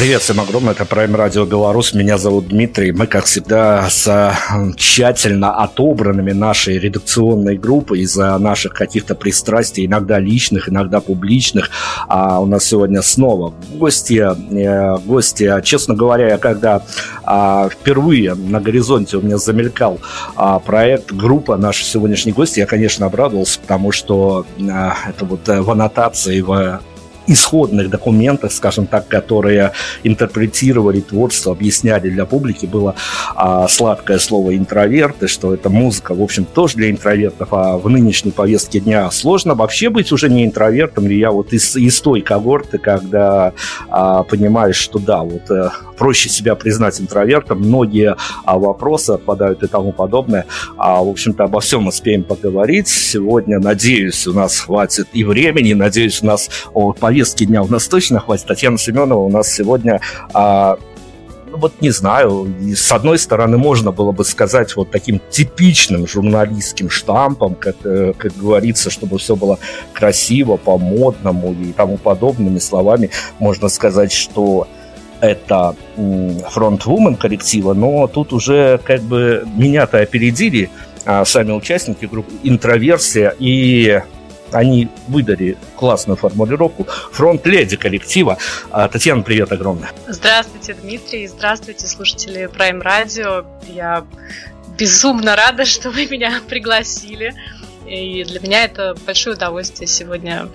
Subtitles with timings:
[0.00, 2.90] Привет всем огромное, это Prime Radio Беларусь, меня зовут Дмитрий.
[2.90, 4.34] Мы, как всегда, с
[4.78, 11.68] тщательно отобранными нашей редакционной группой из-за наших каких-то пристрастий, иногда личных, иногда публичных.
[12.08, 14.26] А у нас сегодня снова гости.
[14.52, 16.82] Э, гости, честно говоря, когда
[17.24, 20.00] а, впервые на горизонте у меня замелькал
[20.34, 25.60] а, проект, группа наши сегодняшние гости, я, конечно, обрадовался, потому что а, это вот э,
[25.60, 26.80] в аннотации, в
[27.32, 32.94] исходных документах, скажем так, которые интерпретировали творчество, объясняли для публики, было
[33.34, 38.32] а, сладкое слово интроверты, что это музыка, в общем, тоже для интровертов, а в нынешней
[38.32, 42.78] повестке дня сложно вообще быть уже не интровертом, или я вот из, из той когорты,
[42.78, 43.52] когда
[43.88, 49.66] а, понимаешь, что да, вот а, проще себя признать интровертом, многие а, вопросы отпадают и
[49.66, 50.46] тому подобное,
[50.78, 52.88] а, в общем-то, обо всем успеем поговорить.
[52.88, 57.86] Сегодня, надеюсь, у нас хватит и времени, надеюсь, у нас о, повестки дня у нас
[57.86, 58.46] точно хватит.
[58.46, 60.00] Татьяна Семенова у нас сегодня
[60.32, 60.78] а,
[61.50, 66.06] ну вот не знаю, и с одной стороны можно было бы сказать вот таким типичным
[66.06, 69.58] журналистским штампом, как, э, как говорится, чтобы все было
[69.92, 74.68] красиво, по-модному и тому подобными словами, можно сказать, что
[75.20, 75.74] это
[76.50, 80.70] фронтвумен коллектива, но тут уже как бы меня-то опередили
[81.04, 84.00] а, сами участники группы «Интроверсия» и
[84.52, 88.38] они выдали классную формулировку «Фронт-леди коллектива».
[88.70, 89.90] А, Татьяна, привет огромное.
[90.08, 91.26] Здравствуйте, Дмитрий.
[91.28, 93.46] Здравствуйте, слушатели Prime Radio.
[93.68, 94.04] Я
[94.76, 97.34] безумно рада, что вы меня пригласили.
[97.90, 100.48] И для меня это большое удовольствие сегодня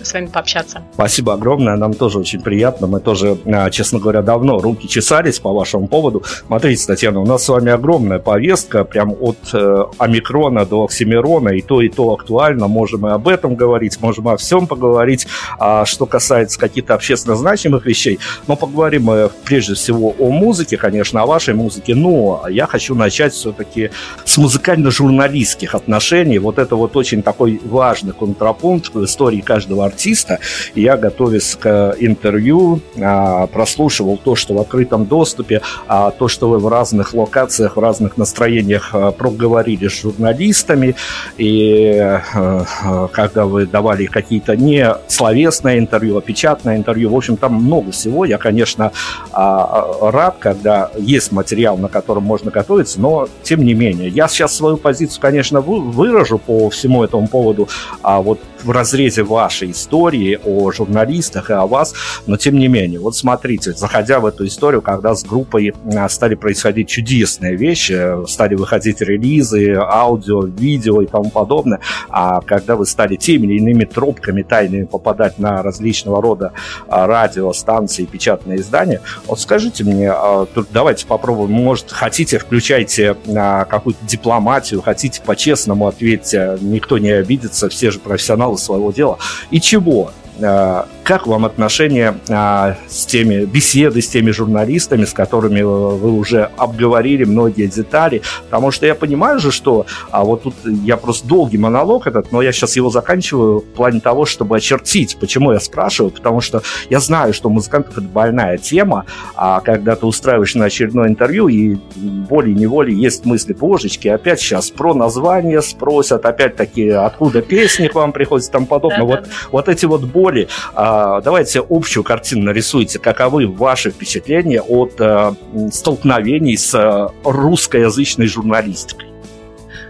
[0.00, 0.84] с вами пообщаться.
[0.94, 2.86] Спасибо огромное, нам тоже очень приятно.
[2.86, 6.22] Мы тоже, а, честно говоря, давно руки чесались по вашему поводу.
[6.46, 11.60] Смотрите, Татьяна, у нас с вами огромная повестка, прям от э, омикрона до оксимирона, и
[11.60, 12.68] то, и то актуально.
[12.68, 15.26] Можем и об этом говорить, можем о всем поговорить,
[15.58, 18.20] а что касается каких-то общественно значимых вещей.
[18.46, 23.32] Но поговорим мы прежде всего о музыке, конечно, о вашей музыке, но я хочу начать
[23.32, 23.90] все-таки
[24.24, 26.38] с музыкально-журналистских отношений.
[26.38, 30.38] Вот это вот очень такой важный контрапункт в истории каждого артиста.
[30.74, 36.58] я, готовясь к интервью, а, прослушивал то, что в открытом доступе, а то, что вы
[36.58, 40.94] в разных локациях, в разных настроениях а, проговорили с журналистами.
[41.38, 47.54] И а, когда вы давали какие-то не словесное интервью, а печатное интервью, в общем, там
[47.54, 48.24] много всего.
[48.24, 48.92] Я, конечно,
[49.32, 54.08] рад, когда есть материал, на котором можно готовиться, но тем не менее.
[54.08, 57.68] Я сейчас свою позицию, конечно, выражу по всему этому поводу,
[58.02, 61.94] а вот в разрезе вашей истории о журналистах и о вас,
[62.26, 66.34] но тем не менее, вот смотрите, заходя в эту историю, когда с группой а, стали
[66.34, 73.16] происходить чудесные вещи, стали выходить релизы, аудио, видео и тому подобное, а когда вы стали
[73.16, 76.52] теми или иными тропками тайными попадать на различного рода
[76.88, 84.04] а, радио, станции, печатные издания, вот скажите мне, а, давайте попробуем, может, хотите, включайте какую-то
[84.04, 89.18] дипломатию, хотите по-честному ответьте никто не обидится, все же профессионалы своего дела.
[89.50, 90.12] И чего?
[90.40, 96.50] Э, как вам отношения а, с теми беседы с теми журналистами, с которыми вы уже
[96.56, 98.22] обговорили многие детали?
[98.46, 102.42] Потому что я понимаю же, что а вот тут я просто долгий монолог этот, но
[102.42, 105.16] я сейчас его заканчиваю в плане того, чтобы очертить.
[105.20, 106.10] Почему я спрашиваю?
[106.10, 110.64] Потому что я знаю, что у музыкантов это больная тема, а когда ты устраиваешь на
[110.64, 117.86] очередное интервью и волей-неволей есть мысли, божечки, опять сейчас про название спросят, опять-таки, откуда песни
[117.86, 118.98] к вам приходят и тому подобное.
[118.98, 119.28] Да, вот, да.
[119.52, 120.25] вот эти вот боли.
[120.26, 122.98] А, а, давайте общую картину нарисуйте.
[122.98, 125.32] Каковы ваши впечатления от э,
[125.72, 129.08] столкновений с э, русскоязычной журналистикой?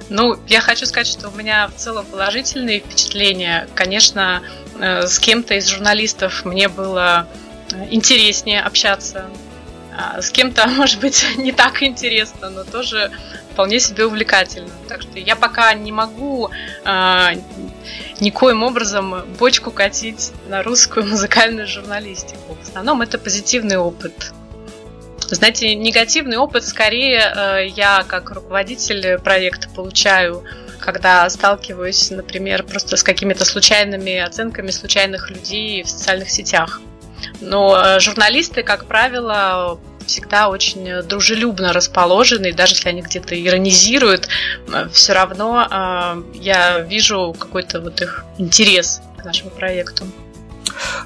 [0.09, 3.69] Ну, я хочу сказать, что у меня в целом положительные впечатления.
[3.75, 4.43] Конечно,
[4.79, 7.27] э, с кем-то из журналистов мне было
[7.91, 9.27] интереснее общаться.
[9.97, 13.11] А с кем-то, может быть, не так интересно, но тоже
[13.53, 14.71] вполне себе увлекательно.
[14.89, 16.51] Так что я пока не могу
[18.21, 22.57] никоим образом бочку катить на русскую музыкальную журналистику.
[22.61, 24.33] В основном это позитивный опыт.
[25.29, 30.45] Знаете, негативный опыт скорее э, я как руководитель проекта получаю,
[30.79, 36.81] когда сталкиваюсь, например, просто с какими-то случайными оценками случайных людей в социальных сетях.
[37.41, 44.29] Но э, журналисты, как правило, всегда очень дружелюбно расположены, даже если они где-то иронизируют,
[44.69, 50.05] э, все равно э, я вижу какой-то вот их интерес к нашему проекту.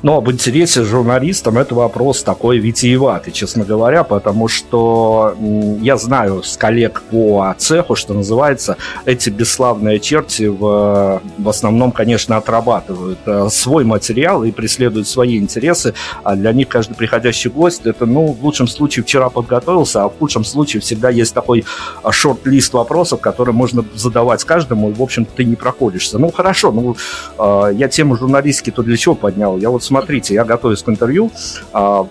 [0.03, 5.37] Но об интересе журналистам это вопрос такой витиеватый, честно говоря, потому что
[5.81, 12.37] я знаю с коллег по цеху, что называется, эти бесславные черти в, в основном, конечно,
[12.37, 18.07] отрабатывают э, свой материал и преследуют свои интересы, а для них каждый приходящий гость это,
[18.07, 21.65] ну, в лучшем случае вчера подготовился, а в худшем случае всегда есть такой
[22.03, 26.19] а, шорт-лист вопросов, которые можно задавать каждому, и, в общем ты не проходишься.
[26.19, 26.97] Ну, хорошо, ну,
[27.39, 29.50] э, я тему журналистики то для чего поднял?
[29.59, 31.31] Я вот смотрите, я готовюсь к интервью,
[31.73, 32.07] а,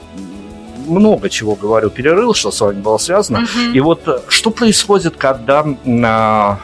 [0.89, 3.39] много чего говорю, перерыл, что с вами было связано.
[3.39, 3.74] Uh-huh.
[3.74, 6.59] И вот э, что происходит, когда на,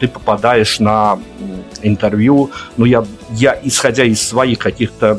[0.00, 1.18] ты попадаешь на
[1.82, 5.12] интервью, ну, я, я, исходя из своих каких-то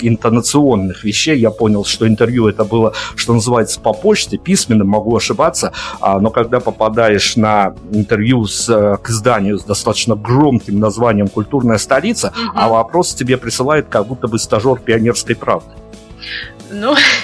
[0.00, 5.72] интонационных вещей, я понял, что интервью это было, что называется, по почте, письменно, могу ошибаться,
[6.00, 11.78] а, но когда попадаешь на интервью с, э, к изданию с достаточно громким названием «Культурная
[11.78, 12.52] столица», угу.
[12.54, 15.70] а вопрос тебе присылает как будто бы стажер «Пионерской правды».
[16.70, 16.94] Ну,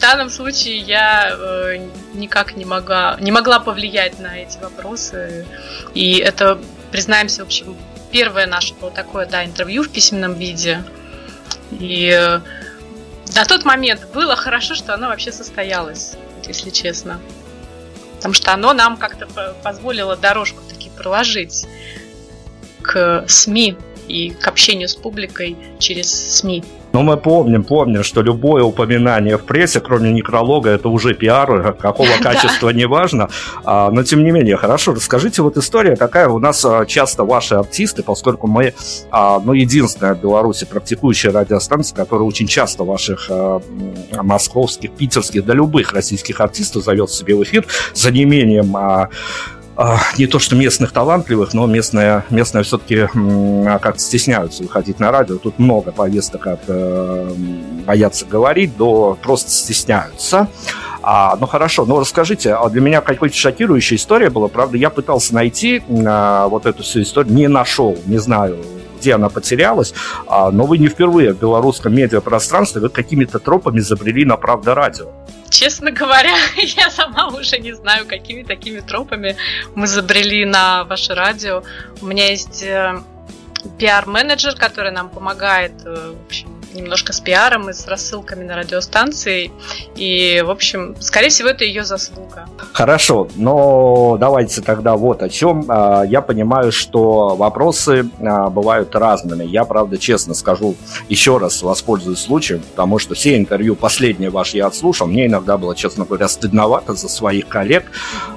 [0.00, 5.46] данном случае я э, никак не могла, не могла повлиять на эти вопросы.
[5.94, 6.58] И это,
[6.90, 7.76] признаемся, в общем,
[8.10, 10.82] первое наше было такое, да, интервью в письменном виде.
[11.70, 12.40] И э,
[13.34, 17.20] на тот момент было хорошо, что оно вообще состоялось, если честно.
[18.16, 19.26] Потому что оно нам как-то
[19.62, 21.66] позволило дорожку таки проложить
[22.82, 23.76] к СМИ
[24.10, 26.64] и к общению с публикой через СМИ.
[26.92, 32.08] Но мы помним, помним, что любое упоминание в прессе, кроме некролога, это уже пиар, какого
[32.22, 33.28] качества, неважно.
[33.64, 36.28] А, но тем не менее, хорошо, расскажите вот история такая.
[36.28, 38.74] У нас а, часто ваши артисты, поскольку мы,
[39.10, 43.30] а, ну, единственная в Беларуси практикующая радиостанция, которая очень часто ваших
[44.22, 48.76] московских, питерских, да любых российских артистов зовет себе в эфир за неимением
[50.18, 53.08] не то что местных талантливых, но местные, местные все-таки
[53.64, 55.36] как-то стесняются выходить на радио.
[55.36, 57.34] Тут много повесток от э,
[57.86, 60.48] боятся говорить до просто стесняются.
[61.02, 64.48] А, ну хорошо, ну расскажите, а для меня какой-то шокирующая история была.
[64.48, 68.58] Правда, я пытался найти а, вот эту всю историю, не нашел, не знаю,
[69.00, 69.94] где она потерялась,
[70.26, 75.06] а, но вы не впервые в белорусском медиапространстве, вы какими-то тропами забрели на «Правда радио».
[75.48, 79.36] Честно говоря, я сама уже не знаю, какими такими тропами
[79.74, 81.62] мы забрели на ваше радио.
[82.02, 83.00] У меня есть э,
[83.78, 89.50] пиар-менеджер, который нам помогает, э, в общем, немножко с пиаром и с рассылками на радиостанции.
[89.96, 92.46] И, в общем, скорее всего, это ее заслуга.
[92.72, 95.64] Хорошо, но давайте тогда вот о чем.
[95.68, 99.44] А, я понимаю, что вопросы а, бывают разными.
[99.44, 100.76] Я, правда, честно скажу,
[101.08, 105.06] еще раз воспользуюсь случаем, потому что все интервью последние ваши я отслушал.
[105.06, 107.86] Мне иногда было, честно говоря, стыдновато за своих коллег.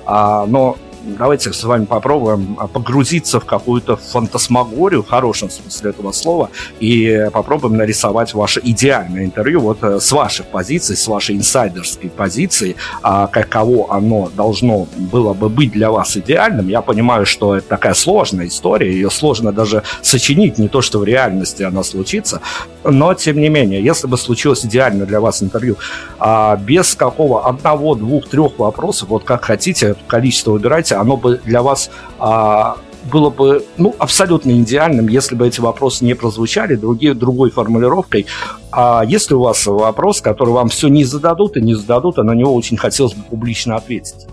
[0.06, 6.12] А, но давайте с вами попробуем а, погрузиться в какую-то фантасмагорию, в хорошем смысле этого
[6.12, 12.10] слова, и попробуем нарисовать ваше идеальное интервью вот э, с ваших позиций, с вашей инсайдерской
[12.10, 16.68] позиции, а каково оно должно было бы быть для вас идеальным.
[16.68, 21.04] Я понимаю, что это такая сложная история, ее сложно даже сочинить, не то, что в
[21.04, 22.42] реальности она случится,
[22.84, 25.78] но, тем не менее, если бы случилось идеально для вас интервью,
[26.20, 31.42] а без какого одного, двух, трех вопросов, вот как хотите, количество выбирайте, вопросе, оно бы
[31.44, 32.78] для вас а,
[33.12, 38.26] было бы ну, абсолютно идеальным, если бы эти вопросы не прозвучали другие, другой формулировкой.
[38.71, 42.33] А если у вас вопрос, который вам все не зададут и не зададут, а на
[42.33, 44.28] него очень хотелось бы публично ответить?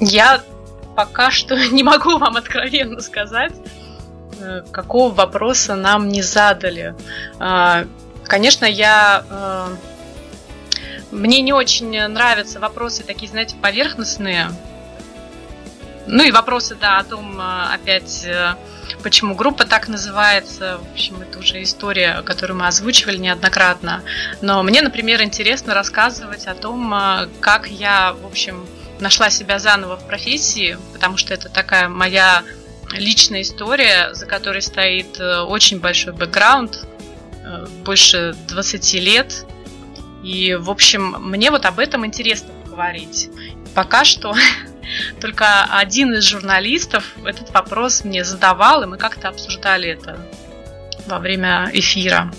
[0.00, 0.40] Я
[0.96, 3.52] пока что не могу вам откровенно сказать,
[4.40, 6.94] э, какого вопроса нам не задали.
[7.38, 7.84] А,
[8.26, 9.66] конечно, я э,
[11.10, 14.48] мне не очень нравятся вопросы такие, знаете, поверхностные,
[16.06, 18.54] ну и вопросы, да, о том, э, опять, э,
[19.02, 20.78] почему группа так называется.
[20.78, 24.02] В общем, это уже история, которую мы озвучивали неоднократно.
[24.42, 28.66] Но мне, например, интересно рассказывать о том, э, как я, в общем,
[29.00, 32.42] нашла себя заново в профессии, потому что это такая моя
[32.92, 36.86] личная история, за которой стоит очень большой бэкграунд,
[37.82, 39.46] больше 20 лет.
[40.22, 43.30] И, в общем, мне вот об этом интересно поговорить.
[43.74, 44.34] Пока что
[45.20, 50.18] Только один из журналистов этот вопрос мне задавал, и мы как-то обсуждали это
[51.06, 52.30] во время эфира.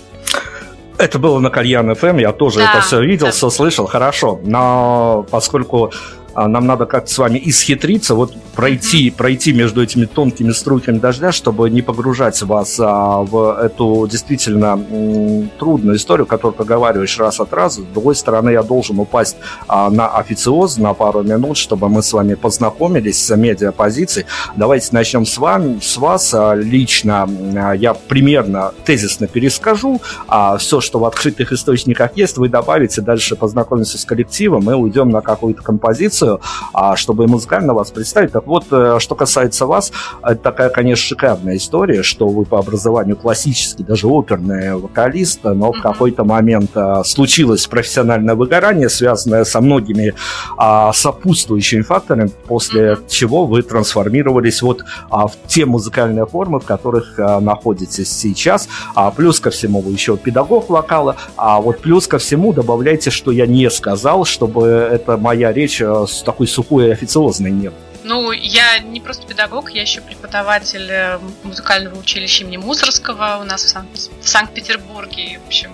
[0.98, 3.32] Это было на Кальян ФМ, я тоже да, это все видел, да.
[3.32, 4.40] все слышал, хорошо.
[4.44, 5.92] Но поскольку
[6.36, 11.70] нам надо как-то с вами исхитриться, вот пройти, пройти между этими тонкими струйками дождя, чтобы
[11.70, 17.82] не погружать вас а, в эту действительно м, трудную историю, которую проговариваешь раз от раза.
[17.82, 19.36] С другой стороны, я должен упасть
[19.68, 24.26] а, на официоз на пару минут, чтобы мы с вами познакомились с медиапозицией.
[24.56, 26.34] Давайте начнем с вами, с вас.
[26.34, 32.48] А, лично а, я примерно тезисно перескажу, а все, что в открытых источниках есть, вы
[32.48, 36.25] добавите, дальше познакомимся с коллективом и уйдем на какую-то композицию,
[36.72, 38.32] а, чтобы музыкально вас представить.
[38.32, 39.92] Так вот, э, что касается вас,
[40.22, 45.80] это такая, конечно, шикарная история, что вы по образованию классический, даже оперный вокалист, но в
[45.80, 50.14] какой-то момент а, случилось профессиональное выгорание, связанное со многими
[50.56, 57.18] а, сопутствующими факторами, после чего вы трансформировались вот а, в те музыкальные формы, в которых
[57.18, 58.68] находитесь сейчас.
[58.94, 63.30] А плюс ко всему вы еще педагог вокала, а вот плюс ко всему добавляйте, что
[63.30, 65.82] я не сказал, чтобы это моя речь
[66.24, 67.74] такой сухой и официозной нет.
[68.04, 73.64] Ну, я не просто педагог, я еще преподаватель э, музыкального училища имени Мусорского у нас
[73.64, 73.88] в, Сан-
[74.22, 75.40] в Санкт-Петербурге.
[75.42, 75.72] В общем,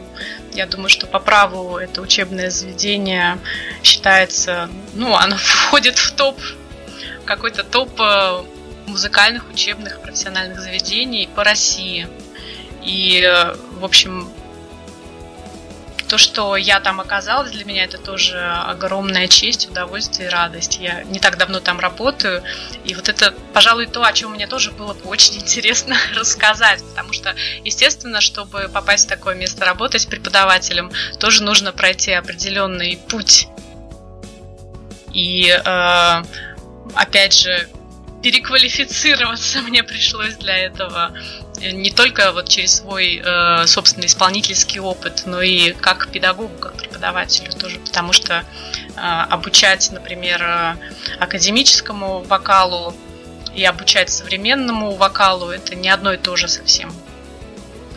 [0.55, 3.39] я думаю, что по праву это учебное заведение
[3.83, 6.41] считается, ну, оно входит в топ,
[7.27, 8.43] какой-то топ э,
[8.87, 12.09] музыкальных учебных профессиональных заведений по России.
[12.83, 14.29] И, э, в общем,
[16.13, 20.77] то, что я там оказалась, для меня это тоже огромная честь, удовольствие и радость.
[20.79, 22.43] Я не так давно там работаю,
[22.85, 27.15] и вот это, пожалуй, то, о чем мне тоже было бы очень интересно рассказать, потому
[27.15, 33.49] что, естественно, чтобы попасть в такое место работать преподавателем, тоже нужно пройти определенный путь.
[35.15, 36.23] И, э,
[36.95, 37.71] опять же,
[38.23, 41.13] переквалифицироваться мне пришлось для этого
[41.61, 47.53] не только вот через свой э, собственный исполнительский опыт, но и как педагогу, как преподавателю
[47.53, 48.45] тоже, потому что
[48.97, 50.77] э, обучать, например, э,
[51.21, 52.95] академическому вокалу
[53.55, 56.93] и обучать современному вокалу это не одно и то же совсем.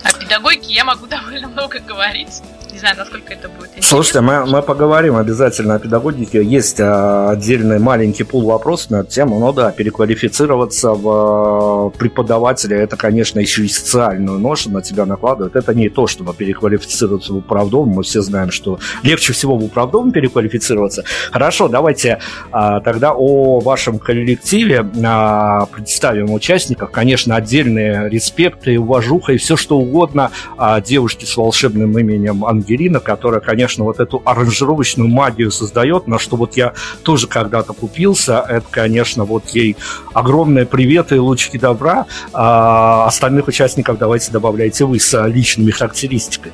[0.03, 2.41] О педагогике я могу довольно много говорить.
[2.75, 3.89] Не знаю, насколько это будет интересно.
[3.89, 6.44] Слушайте, мы, мы поговорим обязательно о педагогике.
[6.44, 9.39] Есть а, отдельный маленький пул вопросов на эту тему.
[9.39, 15.55] Но да, переквалифицироваться в а, преподавателя, это, конечно, еще и социальную ношу на тебя накладывают.
[15.55, 17.88] Это не то, чтобы переквалифицироваться в управдом.
[17.88, 21.05] Мы все знаем, что легче всего в управдом переквалифицироваться.
[21.32, 22.20] Хорошо, давайте
[22.51, 26.91] а, тогда о вашем коллективе представим участников.
[26.91, 32.64] Конечно, отдельные респекты, уважуха и все что угодно а, девушке с волшебным именем Ангелина,
[33.00, 38.45] которая, конечно, вот эту аранжировочную магию создает, на что вот я тоже когда-то купился.
[38.48, 39.77] Это, конечно, вот ей
[40.13, 42.05] огромное привет и лучики добра.
[42.34, 46.53] А остальных участников давайте добавляйте вы с личными характеристиками.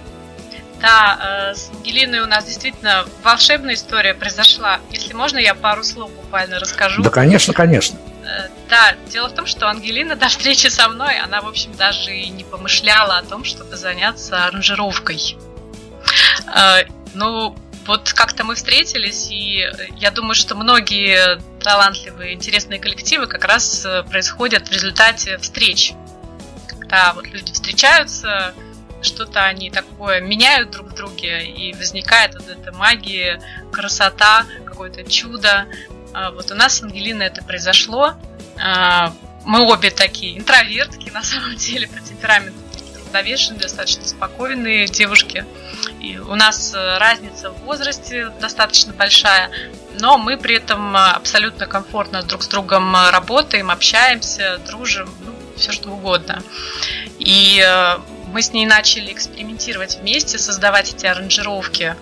[0.82, 4.80] Да, с Ангелиной у нас действительно волшебная история произошла.
[4.90, 7.04] Если можно, я пару слов буквально расскажу.
[7.04, 8.00] Да, конечно, конечно.
[8.70, 12.30] Да, дело в том, что Ангелина до встречи со мной, она, в общем, даже и
[12.30, 15.36] не помышляла о том, чтобы заняться аранжировкой.
[17.14, 17.56] Ну,
[17.86, 19.68] вот как-то мы встретились, и
[19.98, 25.94] я думаю, что многие талантливые, интересные коллективы как раз происходят в результате встреч.
[26.68, 28.54] Когда вот люди встречаются,
[29.02, 35.66] что-то они такое меняют друг в друге, и возникает вот эта магия, красота, какое-то чудо.
[36.34, 38.14] Вот у нас с Ангелиной это произошло.
[39.44, 42.61] Мы обе такие интровертки, на самом деле, по темпераменту
[43.12, 45.46] уравновешенные, достаточно спокойные девушки.
[46.00, 49.52] И у нас э, разница в возрасте достаточно большая,
[50.00, 55.34] но мы при этом э, абсолютно комфортно друг с другом э, работаем, общаемся, дружим, ну,
[55.58, 56.42] все что угодно.
[57.20, 57.64] И
[58.34, 61.96] мы с ней начали экспериментировать вместе, создавать эти аранжировки.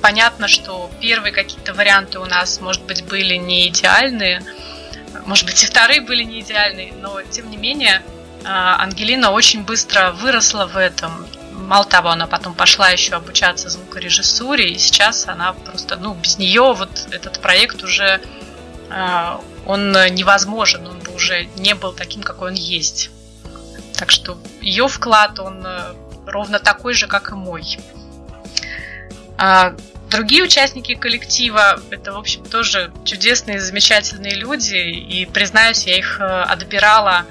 [0.00, 4.42] Понятно, что первые какие-то варианты у нас, может быть, были не идеальные,
[5.24, 8.02] может быть, и вторые были не идеальные, но тем не менее
[8.44, 11.26] Ангелина очень быстро выросла в этом.
[11.52, 16.74] Мало того, она потом пошла еще обучаться звукорежиссуре, и сейчас она просто, ну, без нее
[16.74, 18.20] вот этот проект уже,
[18.90, 23.10] а, он невозможен, он бы уже не был таким, какой он есть.
[23.96, 25.94] Так что ее вклад, он э,
[26.26, 27.78] ровно такой же, как и мой.
[29.38, 29.74] А
[30.10, 36.24] другие участники коллектива, это, в общем, тоже чудесные, замечательные люди, и, признаюсь, я их э,
[36.24, 37.26] отбирала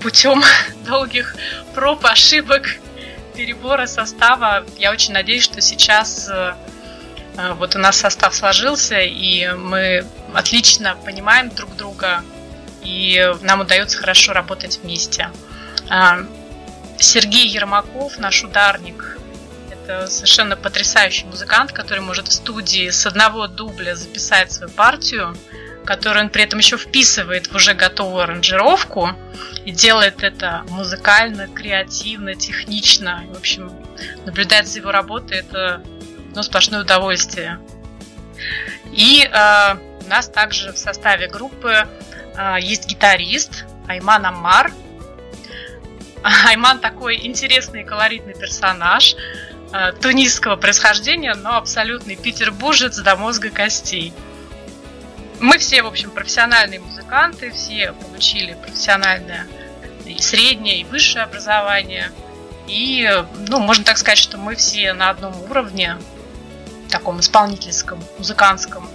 [0.00, 0.42] путем
[0.86, 1.34] долгих
[1.74, 2.76] проб, ошибок,
[3.34, 4.64] перебора состава.
[4.76, 6.54] Я очень надеюсь, что сейчас э,
[7.36, 12.22] э, вот у нас состав сложился, и мы отлично понимаем друг друга,
[12.82, 15.30] и нам удается хорошо работать вместе.
[16.98, 19.18] Сергей Ермаков, наш ударник,
[19.70, 25.34] это совершенно потрясающий музыкант, который может в студии с одного дубля записать свою партию,
[25.84, 29.10] который он при этом еще вписывает в уже готовую аранжировку
[29.64, 33.24] и делает это музыкально, креативно, технично.
[33.32, 33.72] В общем,
[34.24, 35.82] наблюдать за его работой это
[36.34, 37.58] ну, сплошное удовольствие.
[38.92, 41.88] И э, у нас также в составе группы
[42.36, 44.72] э, есть гитарист Айман Аммар.
[46.46, 49.16] Айман такой интересный и колоритный персонаж
[49.72, 54.12] э, тунисского происхождения, но абсолютный петербуржец до мозга костей.
[55.40, 59.46] Мы все, в общем, профессиональные музыканты, все получили профессиональное
[60.04, 62.10] и среднее, и высшее образование.
[62.66, 63.08] И,
[63.46, 65.96] ну, можно так сказать, что мы все на одном уровне,
[66.90, 68.88] таком исполнительском, музыкантском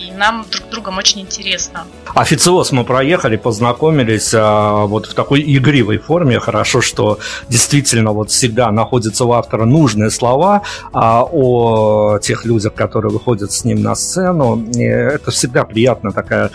[0.00, 1.84] и нам друг другом очень интересно.
[2.14, 6.40] Официоз мы проехали, познакомились а, вот в такой игривой форме.
[6.40, 13.12] Хорошо, что действительно вот всегда находятся у автора нужные слова а, о тех людях, которые
[13.12, 14.64] выходят с ним на сцену.
[14.74, 16.50] И это всегда приятно такая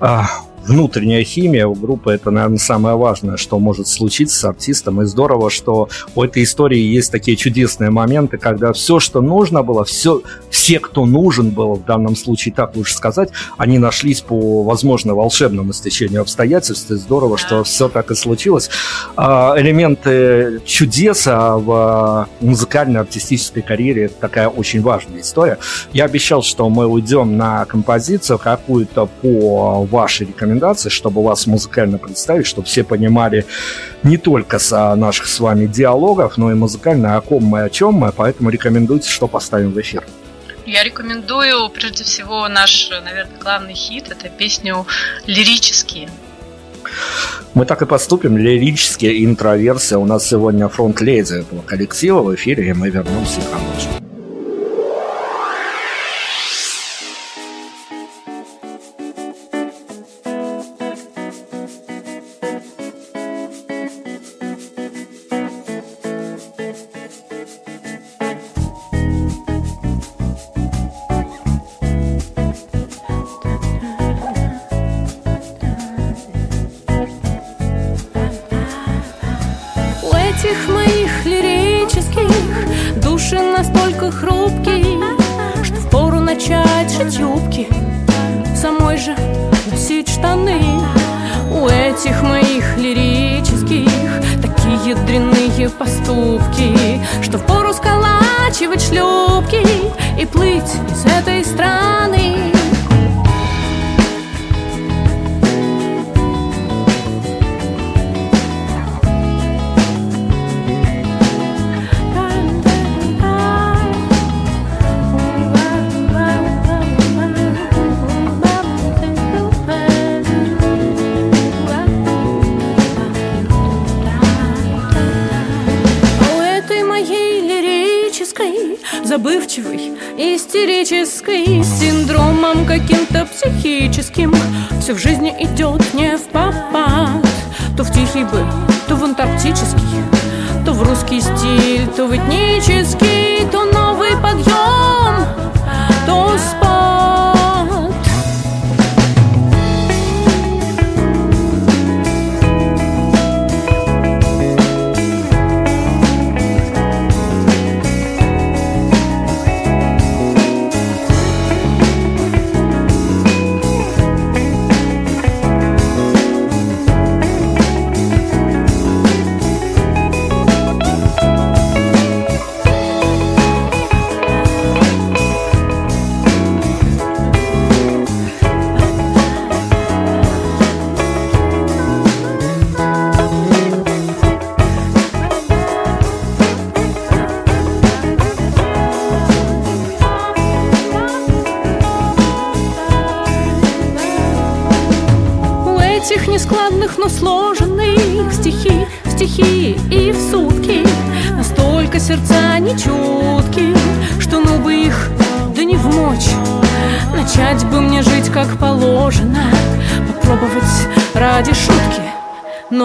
[0.00, 0.26] а,
[0.68, 5.00] внутренняя химия у группы это, наверное, самое важное, что может случиться с артистом.
[5.00, 9.84] И здорово, что у этой истории есть такие чудесные моменты, когда все, что нужно было,
[9.84, 15.14] все, все, кто нужен был, в данном случае так лучше сказать, они нашлись по, возможно,
[15.14, 16.90] волшебному стечению обстоятельств.
[16.90, 18.68] И здорово, что все так и случилось.
[19.16, 25.58] А, элементы чудеса в музыкальной артистической карьере это такая очень важная история.
[25.94, 31.98] Я обещал, что мы уйдем на композицию какую-то по вашей рекомендации рекомендаций, чтобы вас музыкально
[31.98, 33.44] представить, чтобы все понимали
[34.02, 37.94] не только со наших с вами диалогов, но и музыкально, о ком мы, о чем
[37.94, 40.04] мы, поэтому рекомендуйте, что поставим в эфир.
[40.66, 44.10] Я рекомендую, прежде всего, наш, наверное, главный хит.
[44.10, 44.86] Это песню
[45.26, 46.08] «Лирические».
[47.54, 48.36] Мы так и поступим.
[48.36, 49.98] Лирические интроверсия.
[49.98, 53.97] У нас сегодня фронт-леди этого коллектива в эфире, и мы вернемся к вам.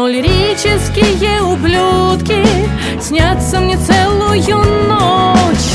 [0.04, 2.44] Но лирические ублюдки
[3.00, 4.58] снятся мне целую
[4.90, 5.70] ночь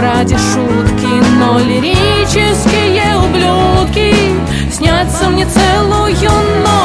[0.00, 1.06] ради шутки,
[1.38, 4.14] но лирические ублюдки
[4.72, 6.30] снятся мне целую
[6.64, 6.75] ночь.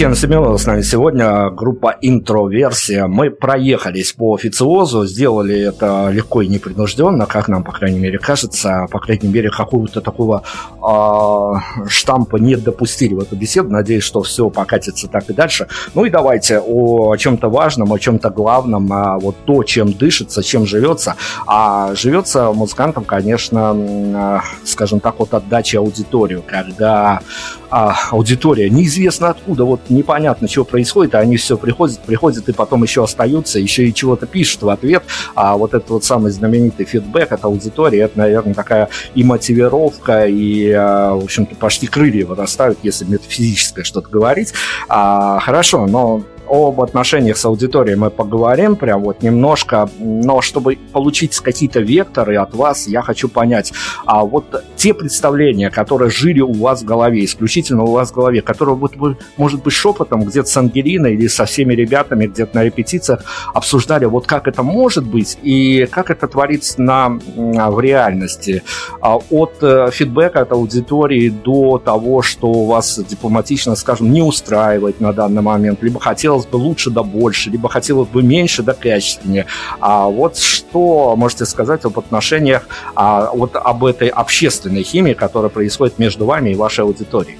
[0.00, 3.06] Татьяна Семенова с нами сегодня, группа «Интроверсия».
[3.06, 8.86] Мы проехались по официозу, сделали это легко и непринужденно, как нам, по крайней мере, кажется.
[8.90, 10.42] По крайней мере, какого-то такого
[10.82, 13.68] э, штампа не допустили в эту беседу.
[13.68, 15.68] Надеюсь, что все покатится так и дальше.
[15.92, 20.64] Ну и давайте о чем-то важном, о чем-то главном, а вот то, чем дышится, чем
[20.64, 21.16] живется.
[21.46, 27.20] А живется музыкантам, конечно, скажем так, вот отдача аудиторию, когда
[27.70, 32.82] а, аудитория неизвестно откуда, вот непонятно, что происходит, а они все приходят, приходят и потом
[32.82, 35.02] еще остаются, еще и чего-то пишут в ответ,
[35.34, 40.70] а вот этот вот самый знаменитый фидбэк от аудитории, это, наверное, такая и мотивировка, и,
[40.70, 44.52] а, в общем-то, почти крылья вырастают, если метафизическое что-то говорить.
[44.88, 51.38] А, хорошо, но об отношениях с аудиторией мы поговорим прям вот немножко, но чтобы получить
[51.38, 53.72] какие-то векторы от вас, я хочу понять,
[54.04, 58.42] а вот те представления, которые жили у вас в голове, исключительно у вас в голове,
[58.42, 62.64] которые вот вы, может быть, шепотом где-то с Ангелиной или со всеми ребятами где-то на
[62.64, 63.22] репетициях
[63.54, 68.62] обсуждали, вот как это может быть и как это творится на, в реальности.
[69.00, 75.12] А от э, фидбэка от аудитории до того, что вас дипломатично, скажем, не устраивает на
[75.12, 79.46] данный момент, либо хотелось хотелось бы лучше да больше, либо хотелось бы меньше да качественнее.
[79.80, 85.98] А вот что можете сказать об отношениях, а, вот об этой общественной химии, которая происходит
[85.98, 87.38] между вами и вашей аудиторией?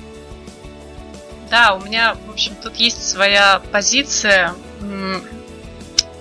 [1.51, 4.53] Да, у меня, в общем, тут есть своя позиция.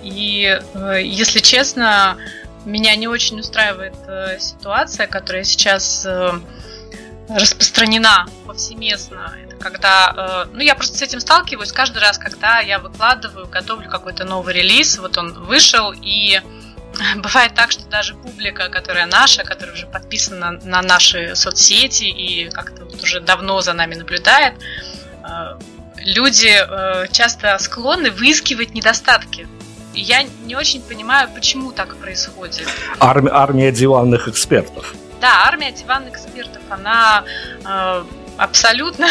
[0.02, 2.16] И, э, если честно,
[2.64, 6.32] меня не очень устраивает э, ситуация, которая сейчас э,
[7.28, 13.46] распространена повсеместно когда, э, ну, я просто с этим сталкиваюсь каждый раз, когда я выкладываю,
[13.46, 16.40] готовлю какой-то новый релиз, вот он вышел, и
[17.16, 22.84] бывает так, что даже публика, которая наша, которая уже подписана на наши соцсети и как-то
[22.84, 24.54] вот уже давно за нами наблюдает,
[25.22, 25.58] э,
[25.98, 29.46] люди э, часто склонны выискивать недостатки.
[29.92, 32.68] И я не очень понимаю, почему так происходит.
[33.00, 34.94] Армия, армия диванных экспертов.
[35.20, 37.24] Да, армия диванных экспертов, она
[37.64, 38.04] э,
[38.40, 39.06] абсолютно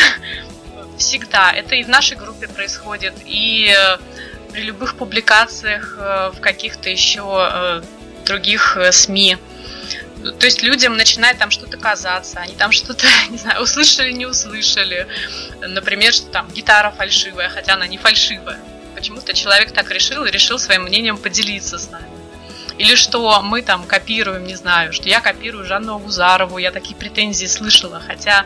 [0.98, 1.52] всегда.
[1.52, 3.98] Это и в нашей группе происходит, и э,
[4.52, 7.82] при любых публикациях э, в каких-то еще э,
[8.26, 9.38] других СМИ.
[10.40, 15.08] То есть людям начинает там что-то казаться, они там что-то, не знаю, услышали, не услышали.
[15.62, 18.60] Например, что там гитара фальшивая, хотя она не фальшивая.
[18.96, 22.08] Почему-то человек так решил и решил своим мнением поделиться с нами.
[22.80, 27.46] Или что мы там копируем, не знаю, что я копирую Жанну Агузарову, я такие претензии
[27.46, 28.46] слышала, хотя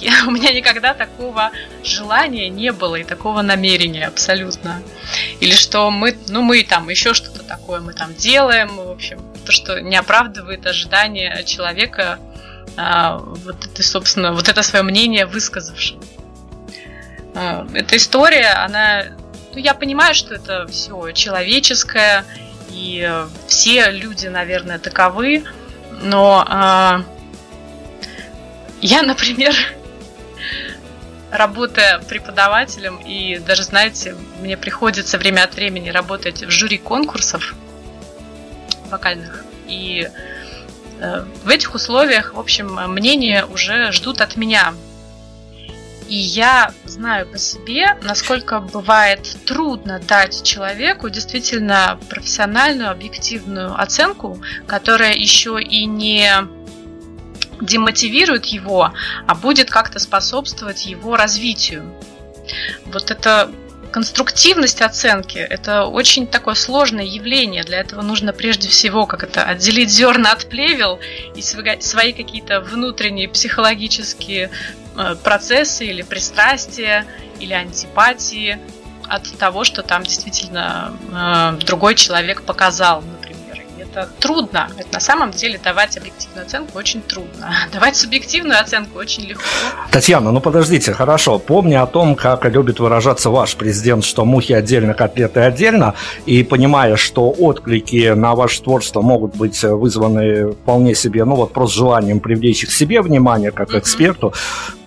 [0.00, 1.50] я, у меня никогда такого
[1.84, 4.82] желания не было и такого намерения абсолютно.
[5.40, 9.52] Или что мы, ну мы там еще что-то такое мы там делаем, в общем, то,
[9.52, 12.18] что не оправдывает ожидания человека,
[12.76, 16.02] а, вот это, собственно, вот это свое мнение высказавшего.
[17.34, 19.04] А, эта история, она,
[19.52, 22.24] ну я понимаю, что это все человеческое,
[22.70, 23.08] и
[23.46, 25.44] все люди, наверное, таковы,
[26.02, 27.02] но а,
[28.82, 29.54] я, например,
[31.30, 37.54] работая преподавателем, и даже, знаете, мне приходится время от времени работать в жюри конкурсов
[38.90, 39.44] вокальных.
[39.66, 40.08] И
[41.00, 44.74] э, в этих условиях, в общем, мнение уже ждут от меня.
[46.08, 55.14] И я знаю по себе, насколько бывает трудно дать человеку действительно профессиональную, объективную оценку, которая
[55.14, 56.30] еще и не
[57.60, 58.92] демотивирует его,
[59.26, 61.92] а будет как-то способствовать его развитию.
[62.86, 63.50] Вот это
[63.90, 67.64] конструктивность оценки– это очень такое сложное явление.
[67.64, 70.98] Для этого нужно прежде всего как это отделить зерна от плевел
[71.34, 74.50] и свои какие-то внутренние психологические
[74.96, 77.06] э, процессы или пристрастия
[77.40, 78.58] или антипатии
[79.08, 83.02] от того, что там действительно э, другой человек показал,
[83.96, 84.68] это трудно.
[84.76, 87.50] Это на самом деле давать объективную оценку очень трудно.
[87.72, 89.42] Давать субъективную оценку очень легко.
[89.90, 91.38] Татьяна, ну подождите, хорошо.
[91.38, 95.94] Помни о том, как любит выражаться ваш президент, что мухи отдельно, котлеты отдельно,
[96.26, 101.76] и понимая, что отклики на ваше творчество могут быть вызваны вполне себе, ну вот просто
[101.78, 103.78] желанием привлечь к себе внимание как mm-hmm.
[103.78, 104.34] эксперту,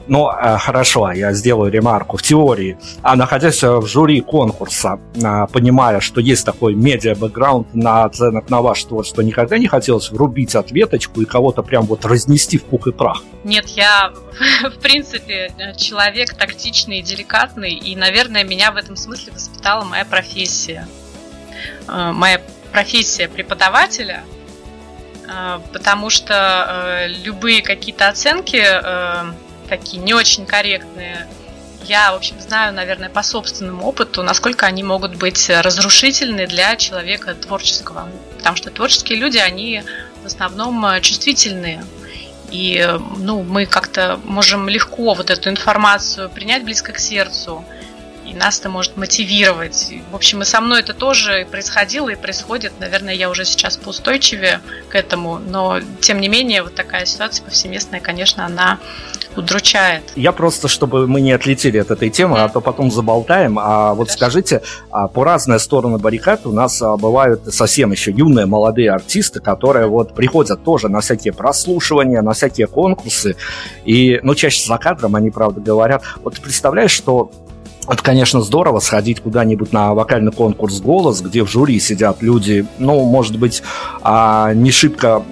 [0.10, 2.18] Но э, хорошо, я сделаю ремарку.
[2.18, 8.50] В теории, а находясь в жюри конкурса, э, понимая, что есть такой медиа-бэкграунд на оценок
[8.50, 12.88] на ваш творчество, никогда не хотелось врубить ответочку и кого-то прям вот разнести в пух
[12.88, 13.24] и прах?
[13.44, 14.12] Нет, я,
[14.64, 20.88] в принципе, человек тактичный и деликатный, и, наверное, меня в этом смысле воспитала моя профессия.
[21.88, 22.42] Э, моя
[22.72, 24.24] профессия преподавателя,
[25.28, 28.64] э, потому что э, любые какие-то оценки
[29.70, 31.28] такие не очень корректные,
[31.86, 37.34] я, в общем, знаю, наверное, по собственному опыту, насколько они могут быть разрушительны для человека
[37.34, 38.10] творческого.
[38.38, 39.84] Потому что творческие люди, они
[40.24, 41.84] в основном чувствительные.
[42.52, 47.64] И ну, мы как-то можем легко вот эту информацию принять близко к сердцу–
[48.30, 49.94] и нас это может мотивировать.
[50.12, 52.74] В общем, и со мной это тоже происходило и происходит.
[52.80, 58.00] Наверное, я уже сейчас поустойчивее к этому, но тем не менее, вот такая ситуация повсеместная,
[58.00, 58.80] конечно, она
[59.36, 60.04] удручает.
[60.16, 63.58] Я просто, чтобы мы не отлетели от этой темы, а то потом заболтаем.
[63.60, 64.18] А вот Хорошо.
[64.18, 64.62] скажите,
[64.92, 69.88] а по разные стороны баррикад у нас а, бывают совсем еще юные молодые артисты, которые
[69.88, 73.36] вот приходят тоже на всякие прослушивания, на всякие конкурсы.
[73.86, 76.04] И, ну, чаще за кадром они, правда, говорят.
[76.24, 77.32] Вот ты представляешь, что
[77.90, 83.04] это, конечно, здорово сходить куда-нибудь на вокальный конкурс «Голос», где в жюри сидят люди, ну,
[83.04, 83.64] может быть,
[84.02, 85.24] а, не шибко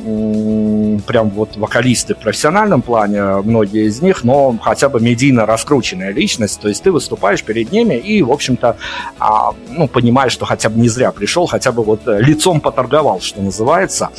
[1.08, 6.60] прям вот вокалисты в профессиональном плане, многие из них, но хотя бы медийно раскрученная личность.
[6.60, 8.78] То есть ты выступаешь перед ними и, в общем-то,
[9.20, 13.42] а, ну, понимаешь, что хотя бы не зря пришел, хотя бы вот лицом поторговал, что
[13.42, 14.10] называется.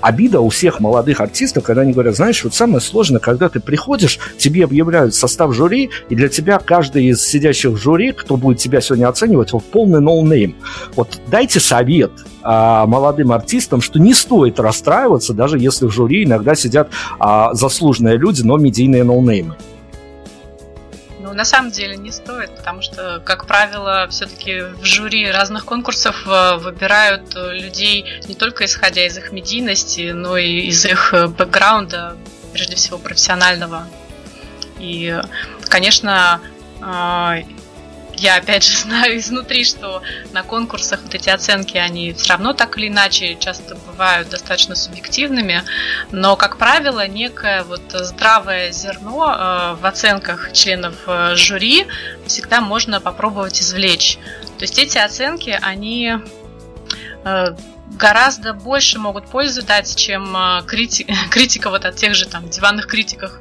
[0.00, 4.18] Обида у всех молодых артистов, когда они говорят, знаешь, вот самое сложное, когда ты приходишь,
[4.38, 8.80] тебе объявляют состав жюри, и для тебя каждый из сидящих в жюри, кто будет тебя
[8.80, 10.56] сегодня оценивать, вот полный no name.
[10.94, 16.54] Вот дайте совет а, молодым артистам, что не стоит расстраиваться, даже если в жюри иногда
[16.54, 19.56] сидят а, заслуженные люди, но медийные ноунеймы.
[21.26, 26.24] Ну, на самом деле не стоит, потому что, как правило, все-таки в жюри разных конкурсов
[26.24, 31.26] э, выбирают э, людей не только исходя из их медийности, но и из их э,
[31.26, 32.16] бэкграунда,
[32.52, 33.88] прежде всего профессионального.
[34.78, 35.20] И,
[35.68, 36.40] конечно,
[38.18, 40.02] я опять же знаю изнутри, что
[40.32, 45.62] на конкурсах вот эти оценки, они все равно так или иначе часто бывают достаточно субъективными,
[46.10, 51.86] но, как правило, некое вот здравое зерно э, в оценках членов э, жюри
[52.26, 54.18] всегда можно попробовать извлечь.
[54.58, 56.14] То есть эти оценки, они
[57.24, 57.46] э,
[57.98, 60.34] гораздо больше могут пользу дать, чем
[60.66, 63.32] крити- критика вот от тех же там диванных критиков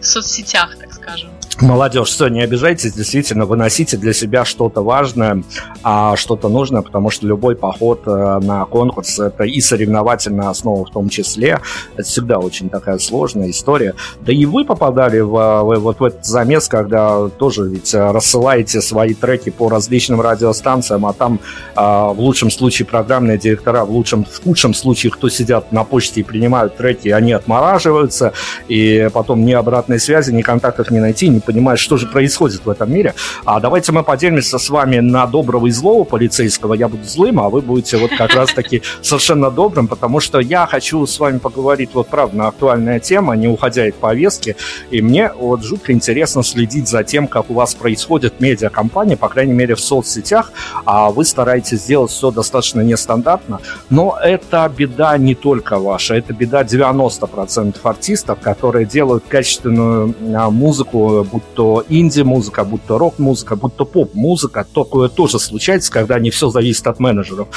[0.00, 1.30] в соцсетях, так скажем.
[1.60, 5.42] Молодежь, все, не обижайтесь, действительно, выносите для себя что-то важное,
[5.82, 10.90] а что-то нужное, потому что любой поход э, на конкурс это и соревновательная основа в
[10.90, 11.60] том числе.
[11.94, 13.94] Это всегда очень такая сложная история.
[14.20, 19.14] Да и вы попадали в, в, вот в этот замес, когда тоже ведь рассылаете свои
[19.14, 21.38] треки по различным радиостанциям, а там
[21.74, 26.22] в лучшем случае программные директора, в лучшем, в худшем случае, кто сидят на почте и
[26.24, 28.32] принимают треки, они отмораживаются,
[28.68, 32.70] и потом ни обратной связи, ни контактов не найти, ни понимаешь, что же происходит в
[32.70, 33.14] этом мире.
[33.44, 36.74] А давайте мы поделимся с вами на доброго и злого полицейского.
[36.74, 41.06] Я буду злым, а вы будете вот как раз-таки совершенно добрым, потому что я хочу
[41.06, 44.56] с вами поговорить вот правда на актуальная тема, не уходя от повестки.
[44.90, 49.54] И мне вот жутко интересно следить за тем, как у вас происходит медиакомпания, по крайней
[49.54, 50.52] мере в соцсетях.
[50.84, 53.60] А вы стараетесь сделать все достаточно нестандартно.
[53.90, 61.26] Но это беда не только ваша, это беда 90% артистов, которые делают качественную а, музыку,
[61.32, 66.50] будь то инди-музыка, будь то рок-музыка, будь то поп-музыка, такое тоже случается, когда не все
[66.50, 67.48] зависит от менеджеров.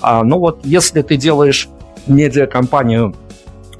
[0.00, 1.68] А, ну вот, если ты делаешь
[2.06, 3.14] медиакомпанию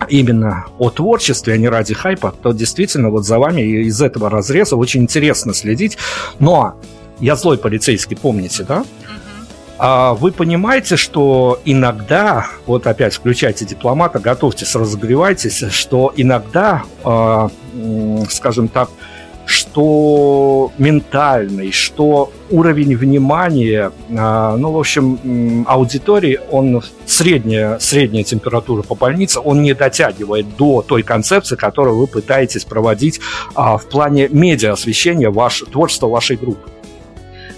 [0.08, 4.76] именно о творчестве, а не ради хайпа, то действительно вот за вами из этого разреза
[4.76, 5.96] очень интересно следить.
[6.38, 6.80] Но
[7.20, 8.84] я злой полицейский, помните, да?
[9.76, 17.48] А вы понимаете, что иногда, вот опять включайте дипломата, готовьтесь, разогревайтесь, что иногда, э,
[18.30, 18.88] скажем так,
[19.54, 28.94] что ментальный, что уровень внимания, а, ну, в общем, аудитории, он средняя, средняя температура по
[28.94, 33.20] больнице, он не дотягивает до той концепции, которую вы пытаетесь проводить
[33.54, 36.68] а, в плане медиа освещения ваш, творчества вашей группы.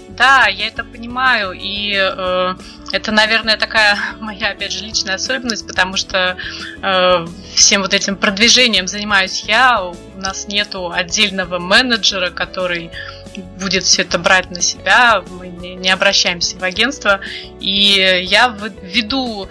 [0.09, 2.55] Да, я это понимаю, и э,
[2.91, 6.37] это, наверное, такая моя, опять же, личная особенность, потому что
[6.81, 12.91] э, всем вот этим продвижением занимаюсь я, у нас нету отдельного менеджера, который
[13.59, 17.19] будет все это брать на себя, мы не, обращаемся в агентство,
[17.59, 19.49] и я веду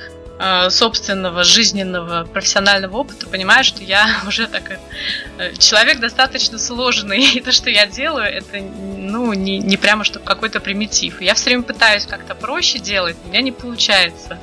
[0.71, 4.79] собственного жизненного профессионального опыта понимаю, что я уже так
[5.39, 10.19] э, человек достаточно сложный, и то, что я делаю, это ну не, не прямо что
[10.19, 11.21] какой-то примитив.
[11.21, 14.39] Я все время пытаюсь как-то проще делать, у меня не получается.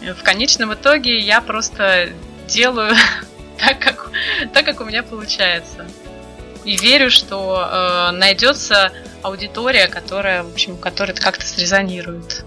[0.00, 2.10] В конечном итоге я просто
[2.46, 2.94] делаю
[3.58, 4.10] так, как,
[4.52, 5.86] так, как у меня получается.
[6.64, 12.44] И верю, что э, найдется аудитория, которая, в общем, которая как-то срезонирует.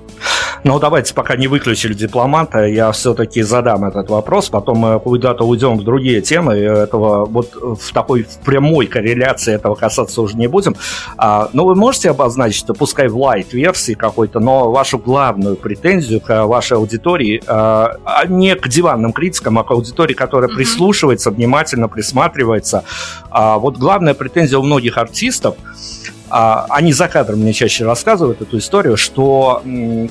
[0.64, 5.78] Ну, давайте, пока не выключили дипломата, я все-таки задам этот вопрос, потом мы куда-то уйдем
[5.78, 10.76] в другие темы, этого вот в такой в прямой корреляции этого касаться уже не будем.
[11.18, 16.78] А, ну, вы можете обозначить, пускай в лайт-версии какой-то, но вашу главную претензию к вашей
[16.78, 20.56] аудитории, а, а не к диванным критикам, а к аудитории, которая mm-hmm.
[20.56, 22.84] прислушивается, внимательно присматривается.
[23.30, 25.56] А, вот главная претензия у многих артистов–
[26.30, 29.62] они за кадром мне чаще рассказывают эту историю, что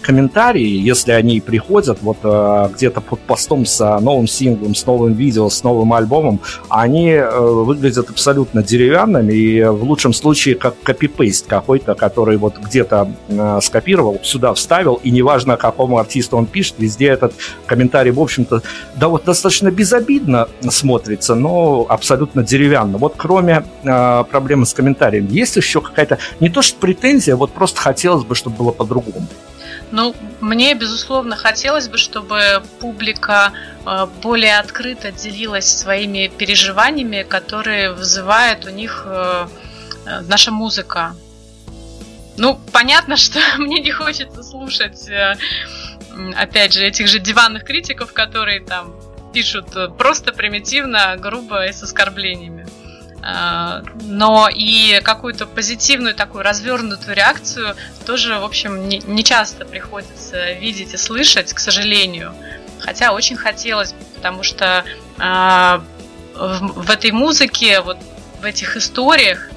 [0.02, 5.48] комментарии, если они приходят вот а, где-то под постом с новым синглом, с новым видео,
[5.48, 11.94] с новым альбомом, они э, выглядят абсолютно деревянными и в лучшем случае как копипейст какой-то,
[11.94, 17.34] который вот где-то э, скопировал, сюда вставил, и неважно, какому артисту он пишет, везде этот
[17.66, 18.62] комментарий, в общем-то,
[18.96, 22.98] да вот достаточно безобидно смотрится, но абсолютно деревянно.
[22.98, 27.52] Вот кроме э, проблемы с комментарием, есть еще какая-то какая-то не то что претензия, вот
[27.52, 29.26] просто хотелось бы, чтобы было по-другому.
[29.90, 33.52] Ну, мне, безусловно, хотелось бы, чтобы публика
[33.86, 39.48] э, более открыто делилась своими переживаниями, которые вызывает у них э,
[40.04, 41.14] э, наша музыка.
[42.36, 45.08] Ну, понятно, что мне не хочется слушать,
[46.36, 48.92] опять же, этих же диванных критиков, которые там
[49.32, 52.67] пишут просто примитивно, грубо и с оскорблениями.
[53.22, 57.74] А, но и какую-то позитивную такую развернутую реакцию
[58.06, 62.34] тоже, в общем, не, не часто приходится видеть и слышать, к сожалению.
[62.78, 64.84] Хотя очень хотелось, потому что
[65.18, 65.22] э,
[66.34, 67.98] в, в этой музыке, вот
[68.40, 69.50] в этих историях,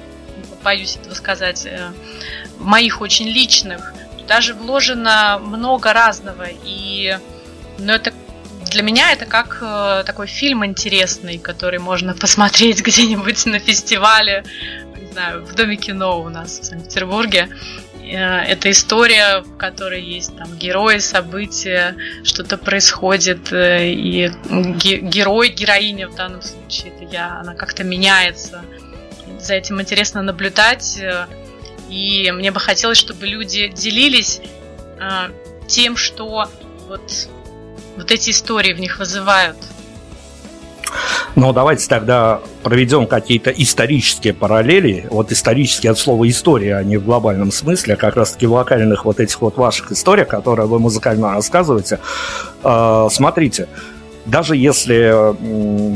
[0.64, 1.92] боюсь этого сказать, э,
[2.58, 3.92] моих очень личных,
[4.26, 6.46] даже вложено много разного.
[6.64, 7.18] И
[7.78, 8.12] ну, это
[8.70, 14.44] для меня это как э, такой фильм интересный, который можно посмотреть где-нибудь на фестивале,
[15.00, 17.48] не знаю, в Доме кино у нас в Санкт-Петербурге.
[18.02, 26.08] Э, это история, в которой есть там герои, события, что-то происходит, э, и герой, героиня
[26.08, 28.62] в данном случае, это я, она как-то меняется.
[29.40, 31.26] За этим интересно наблюдать, э,
[31.88, 34.40] и мне бы хотелось, чтобы люди делились
[35.66, 36.48] тем, что
[36.86, 37.28] вот
[37.96, 39.56] вот эти истории в них вызывают.
[41.34, 45.06] Ну, давайте тогда проведем какие-то исторические параллели.
[45.10, 49.06] Вот исторические от слова история, а не в глобальном смысле, а как раз-таки в локальных
[49.06, 52.00] вот этих вот ваших историях, которые вы музыкально рассказываете.
[52.62, 53.68] А, смотрите,
[54.26, 55.34] даже если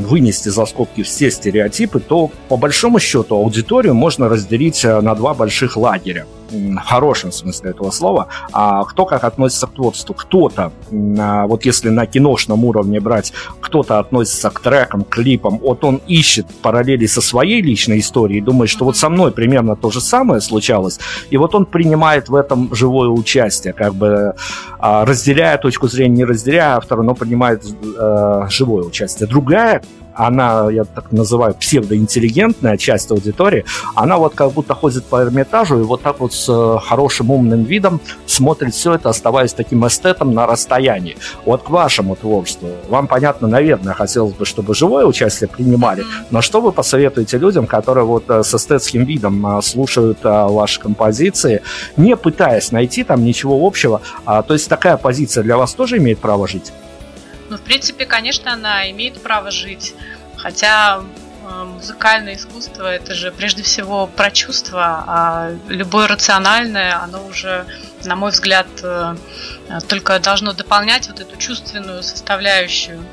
[0.07, 5.33] вынести за скобки все стереотипы, то по большому счету аудиторию можно разделить э, на два
[5.33, 10.13] больших лагеря в хорошем смысле этого слова, а кто как относится к творчеству.
[10.13, 10.71] Кто-то,
[11.19, 16.47] а, вот если на киношном уровне брать, кто-то относится к трекам, клипам, вот он ищет
[16.61, 20.99] параллели со своей личной историей, думает, что вот со мной примерно то же самое случалось,
[21.29, 24.35] и вот он принимает в этом живое участие, как бы
[24.79, 29.27] а, разделяя точку зрения, не разделяя автора, но принимает э, живое участие.
[29.27, 29.81] Другая
[30.17, 35.83] она, я так называю, псевдоинтеллигентная часть аудитории, она вот как будто ходит по Эрмитажу и
[35.83, 40.47] вот так вот с э, хорошим умным видом смотрит все это, оставаясь таким эстетом на
[40.47, 41.17] расстоянии.
[41.45, 42.69] Вот к вашему творчеству.
[42.89, 48.05] Вам, понятно, наверное, хотелось бы, чтобы живое участие принимали, но что вы посоветуете людям, которые
[48.05, 51.61] вот э, с эстетским видом э, слушают ваши композиции,
[51.95, 56.19] не пытаясь найти там ничего общего, а, то есть такая позиция для вас тоже имеет
[56.19, 56.71] право жить?
[57.49, 59.95] Ну, в принципе, конечно, она имеет право жить.
[60.37, 67.65] Хотя э, музыкальное искусство это же прежде всего про чувства, а любое рациональное, оно уже,
[68.03, 69.15] на мой взгляд, э,
[69.87, 73.03] только должно дополнять вот эту чувственную составляющую.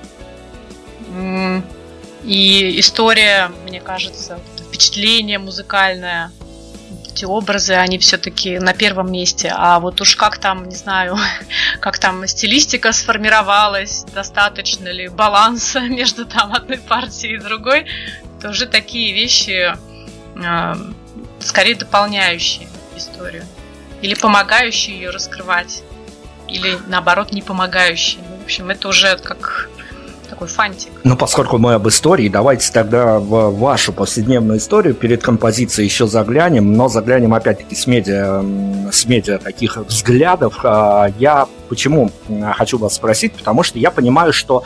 [2.24, 6.32] И история, мне кажется, впечатление музыкальное,
[7.14, 9.52] эти образы, они все-таки на первом месте.
[9.54, 11.16] А вот уж как там, не знаю,
[11.80, 17.86] как там стилистика сформировалась, достаточно ли баланса между там одной партией и другой,
[18.38, 19.74] это уже такие вещи
[20.36, 20.74] э,
[21.38, 23.44] скорее дополняющие историю.
[24.02, 25.82] Или помогающие ее раскрывать.
[26.48, 28.22] Или наоборот не помогающие.
[28.40, 29.70] В общем, это уже как
[30.28, 30.90] такой фантик.
[31.04, 36.72] Ну, поскольку мы об истории, давайте тогда в вашу повседневную историю перед композицией еще заглянем,
[36.72, 38.44] но заглянем опять-таки с медиа,
[38.92, 40.60] с медиа таких взглядов.
[40.64, 42.10] А, я почему
[42.56, 44.64] хочу вас спросить, потому что я понимаю, что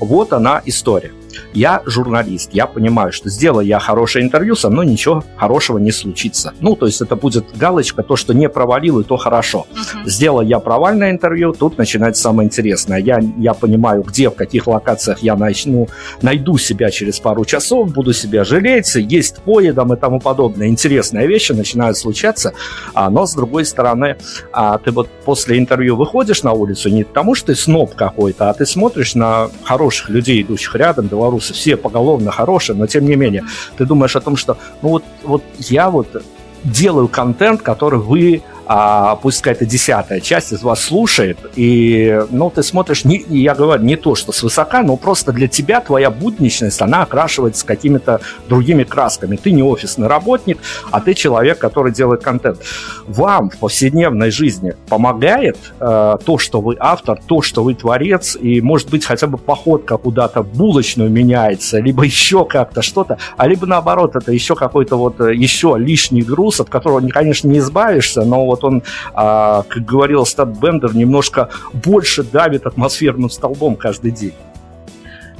[0.00, 1.12] вот она история.
[1.52, 6.52] Я журналист, я понимаю, что сделаю я хорошее интервью, со мной ничего хорошего не случится.
[6.60, 9.66] Ну, то есть это будет галочка, то, что не провалил, и то хорошо.
[9.72, 10.08] Uh-huh.
[10.08, 12.98] Сделал я провальное интервью, тут начинается самое интересное.
[12.98, 15.88] Я, я понимаю, где, в каких локациях я начну,
[16.22, 20.68] найду себя через пару часов, буду себя жалеть, есть поедом и тому подобное.
[20.68, 22.52] Интересные вещи начинают случаться,
[22.94, 24.16] а, но с другой стороны,
[24.52, 28.54] а, ты вот после интервью выходишь на улицу не потому, что ты сноб какой-то, а
[28.54, 33.44] ты смотришь на хороших людей, идущих рядом, белорусы все поголовно хорошие, но тем не менее,
[33.78, 36.22] ты думаешь о том, что ну вот, вот я вот
[36.64, 42.62] делаю контент, который вы а, пусть какая-то десятая часть из вас слушает, и, ну, ты
[42.62, 47.02] смотришь, не, я говорю, не то, что свысока, но просто для тебя твоя будничность, она
[47.02, 49.36] окрашивается какими-то другими красками.
[49.36, 50.58] Ты не офисный работник,
[50.90, 52.58] а ты человек, который делает контент.
[53.06, 58.60] Вам в повседневной жизни помогает э, то, что вы автор, то, что вы творец, и,
[58.60, 64.16] может быть, хотя бы походка куда-то булочную меняется, либо еще как-то что-то, а либо наоборот,
[64.16, 68.64] это еще какой-то вот э, еще лишний груз, от которого, конечно, не избавишься, но вот
[68.64, 68.82] он,
[69.12, 74.34] а, как говорил Стат Бендер, немножко больше давит атмосферным столбом каждый день.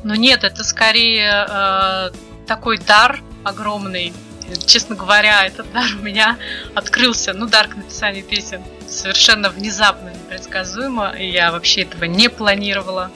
[0.02, 2.10] Ну нет, это скорее э,
[2.46, 4.12] такой дар огромный.
[4.66, 6.36] Честно говоря, этот дар у меня
[6.74, 13.10] открылся, ну, дар к написанию песен совершенно внезапно, непредсказуемо, и я вообще этого не планировала.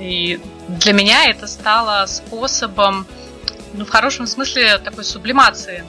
[0.00, 3.06] И для меня это стало способом,
[3.74, 5.84] ну, в хорошем смысле, такой сублимации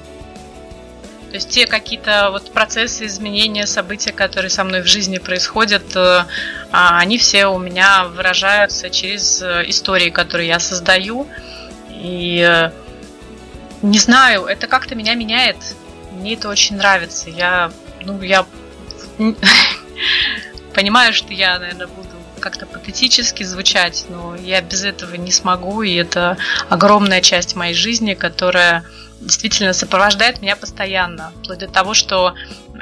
[1.30, 6.24] то есть те какие-то вот процессы, изменения, события, которые со мной в жизни происходят, э,
[6.72, 11.28] а, они все у меня выражаются через э, истории, которые я создаю.
[11.90, 12.72] И э,
[13.82, 15.58] не знаю, это как-то меня меняет.
[16.14, 17.30] Мне это очень нравится.
[17.30, 17.72] Я,
[18.06, 18.46] ну, я
[20.74, 22.08] понимаю, что я, наверное, буду
[22.40, 26.38] как-то патетически звучать, но я без этого не смогу, и это
[26.70, 28.86] огромная часть моей жизни, которая
[29.20, 32.36] действительно сопровождает меня постоянно, вплоть до того, что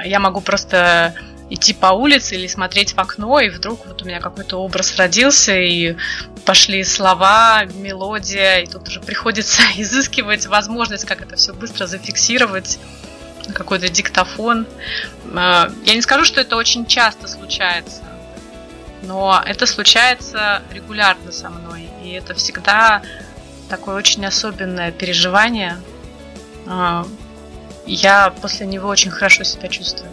[0.04, 1.14] я могу просто
[1.48, 5.56] идти по улице или смотреть в окно, и вдруг вот у меня какой-то образ родился,
[5.56, 5.96] и
[6.44, 12.78] пошли слова, мелодия, и тут уже приходится изыскивать возможность, как это все быстро зафиксировать,
[13.54, 14.66] какой-то диктофон.
[15.34, 18.02] А, я не скажу, что это очень часто случается,
[19.02, 23.02] но это случается регулярно со мной, и это всегда
[23.68, 25.76] такое очень особенное переживание–
[27.86, 30.10] я после него очень хорошо себя чувствую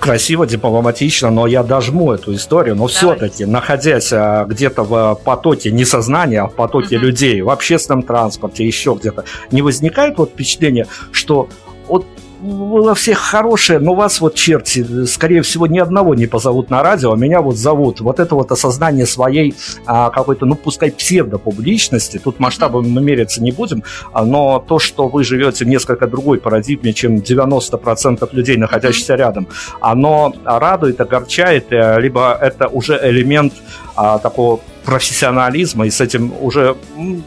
[0.00, 2.74] красиво, дипломатично, но я дожму эту историю.
[2.74, 7.06] Но все-таки, находясь а, где-то в потоке не сознания, а в потоке угу.
[7.06, 11.48] людей, в общественном транспорте, еще где-то, не возникает вот впечатление, что
[11.86, 12.06] вот
[12.40, 17.12] во всех хорошие, но вас вот черти, скорее всего, ни одного не позовут на радио,
[17.12, 18.00] а меня вот зовут.
[18.00, 19.54] Вот это вот осознание своей
[19.86, 23.82] а, какой-то, ну, пускай псевдопубличности, тут масштабами мы мериться не будем,
[24.12, 29.46] а, но то, что вы живете в несколько другой парадигме, чем 90% людей, находящихся рядом,
[29.80, 33.52] оно радует, огорчает, э, либо это уже элемент
[33.96, 36.74] а, такого профессионализма, и с этим уже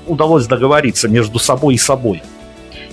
[0.08, 2.24] удалось договориться между собой и собой.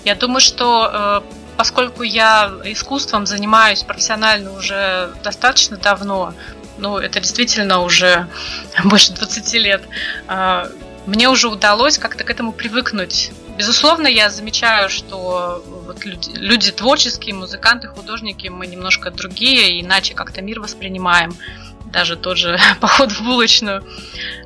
[0.05, 6.33] Я думаю, что э, поскольку я искусством занимаюсь профессионально уже достаточно давно,
[6.79, 8.29] ну, это действительно уже
[8.85, 9.83] больше 20 лет,
[10.27, 10.71] а,
[11.05, 13.33] мне уже удалось как-то к этому привыкнуть.
[13.59, 20.41] Безусловно, я замечаю, что вот люди, люди творческие, музыканты, художники, мы немножко другие, иначе как-то
[20.41, 21.37] мир воспринимаем
[21.93, 23.84] даже тот же поход в булочную.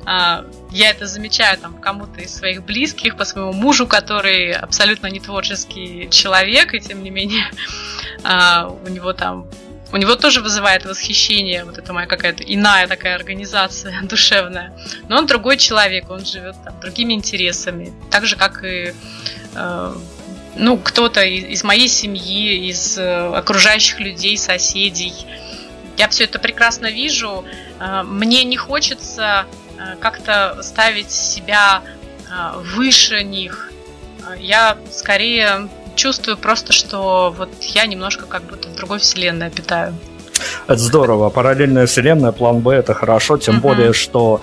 [0.05, 5.19] А, я это замечаю там кому-то из своих близких, по своему мужу, который абсолютно не
[5.19, 7.49] творческий человек, и тем не менее
[8.23, 9.47] а, у него там
[9.91, 14.73] у него тоже вызывает восхищение, вот это моя какая-то иная такая организация душевная.
[15.07, 18.93] Но он другой человек, он живет там другими интересами, так же как и
[19.55, 19.95] э,
[20.57, 25.13] ну кто-то из, из моей семьи, из э, окружающих людей, соседей.
[25.97, 27.45] Я все это прекрасно вижу.
[27.79, 29.45] Э, мне не хочется
[29.77, 31.81] э, как-то ставить себя
[32.29, 33.71] э, выше них.
[34.39, 39.95] Я скорее чувствую просто, что вот я немножко как будто в другой вселенной питаю.
[40.67, 41.29] Это здорово.
[41.29, 43.61] Параллельная вселенная, план Б это хорошо, тем uh-huh.
[43.61, 44.41] более, что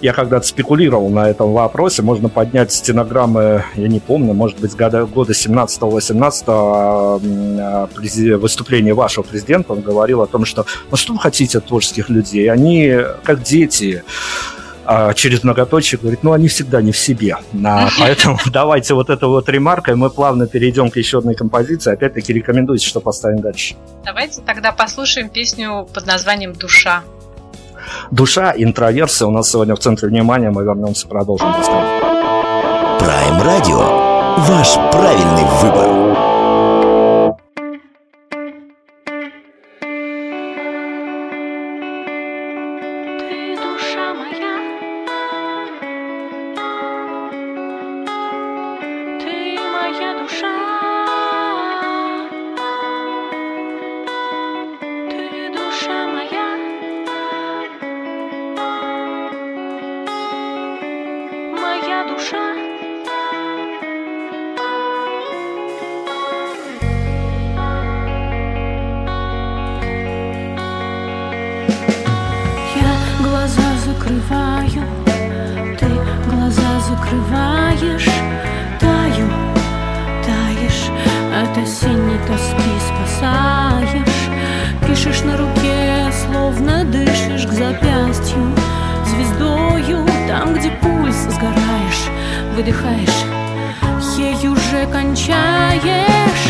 [0.00, 2.02] я когда-то спекулировал на этом вопросе.
[2.02, 9.24] Можно поднять стенограммы, я не помню, может быть, года, года 17-18 а, а, выступление вашего
[9.24, 9.72] президента.
[9.72, 12.50] Он говорил о том, что ну что вы хотите от творческих людей?
[12.50, 14.02] Они как дети
[14.92, 17.36] а, через многоточие говорит, ну, они всегда не в себе.
[17.64, 21.92] А, поэтому давайте вот эту вот ремаркой мы плавно перейдем к еще одной композиции.
[21.92, 23.76] Опять-таки рекомендуйте, что поставим дальше.
[24.04, 27.04] Давайте тогда послушаем песню под названием «Душа»
[28.10, 30.50] душа, интроверсия у нас сегодня в центре внимания.
[30.50, 31.52] Мы вернемся, продолжим.
[32.98, 33.78] Прайм Радио.
[34.38, 36.29] Ваш правильный выбор.
[81.70, 84.28] осенней тоски спасаешь
[84.86, 88.52] Пишешь на руке, словно дышишь к запястью
[89.06, 92.10] Звездою, там, где пульс сгораешь
[92.56, 93.24] Выдыхаешь,
[94.18, 96.46] ей уже кончаешь.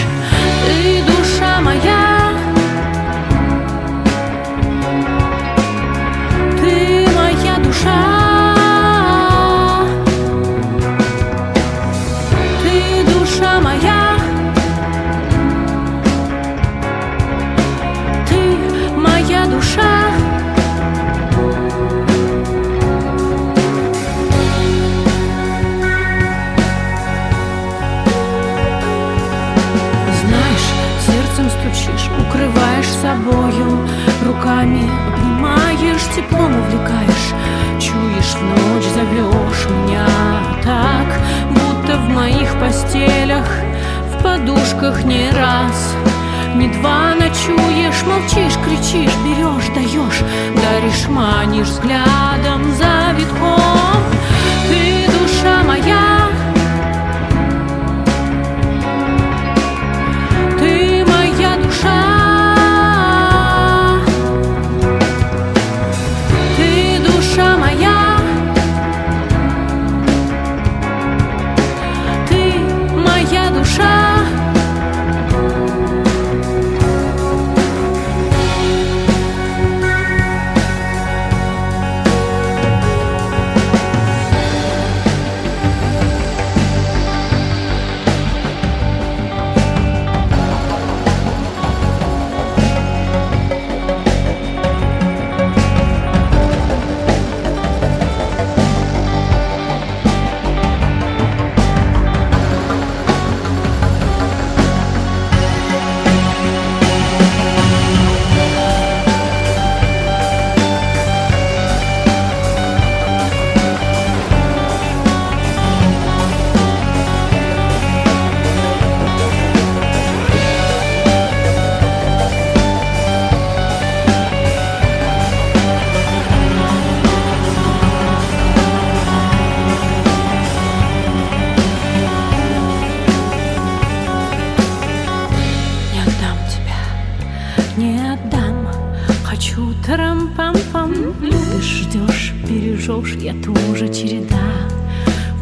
[0.65, 2.33] Ты душа моя.
[6.61, 8.10] Ты моя душа.
[42.61, 43.47] постелях,
[44.13, 45.95] в подушках не раз.
[46.55, 50.23] Не два ночуешь, молчишь, кричишь, берешь, даешь
[50.55, 54.03] Даришь, манишь взглядом за витком.
[54.69, 56.29] Ты душа моя,
[60.59, 62.10] ты моя душа.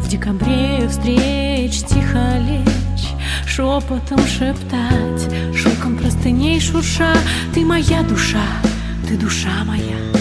[0.09, 3.09] декабре встреч тихо лечь,
[3.45, 7.13] шепотом шептать, шелком простыней шурша,
[7.53, 8.41] ты моя душа,
[9.07, 10.18] ты душа моя.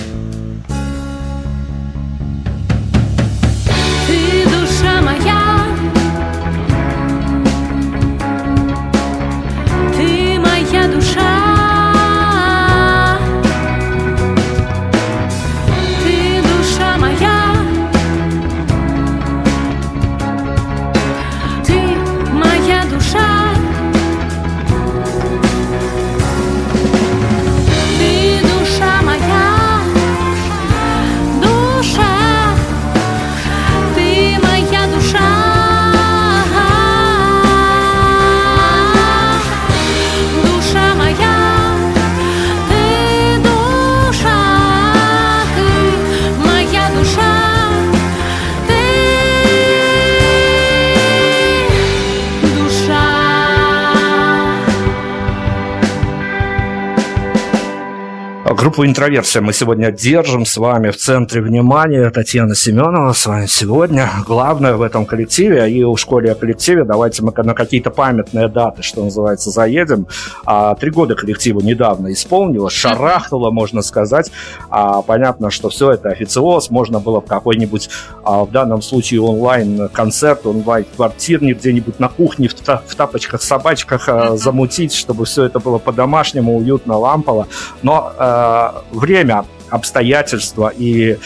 [58.78, 62.08] Группу «Интроверсия» мы сегодня держим с вами в центре внимания.
[62.10, 64.08] Татьяна Семенова с вами сегодня.
[64.24, 68.84] Главное в этом коллективе, и у школе о коллективе, давайте мы на какие-то памятные даты,
[68.84, 70.06] что называется, заедем.
[70.46, 74.30] А, три года коллективу недавно исполнилось, шарахнуло, можно сказать.
[74.70, 77.90] А, понятно, что все это официоз, можно было в какой-нибудь,
[78.22, 85.24] а, в данном случае онлайн-концерт, онлайн-квартирник где-нибудь на кухне в, в тапочках-собачках а, замутить, чтобы
[85.24, 87.48] все это было по-домашнему, уютно, лампово.
[87.82, 91.18] Но а, время, обстоятельства и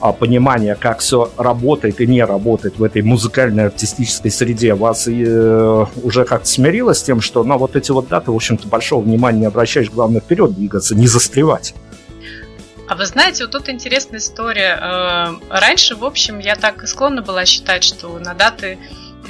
[0.00, 5.86] а, понимание, как все работает и не работает в этой музыкальной артистической среде, вас э,
[6.02, 9.40] уже как-то смирило с тем, что на вот эти вот даты, в общем-то, большого внимания
[9.40, 11.74] не обращаешь, главное вперед двигаться, не застревать?
[12.88, 14.78] А вы знаете, вот тут интересная история.
[14.80, 18.78] Э, раньше, в общем, я так склонна была считать, что на даты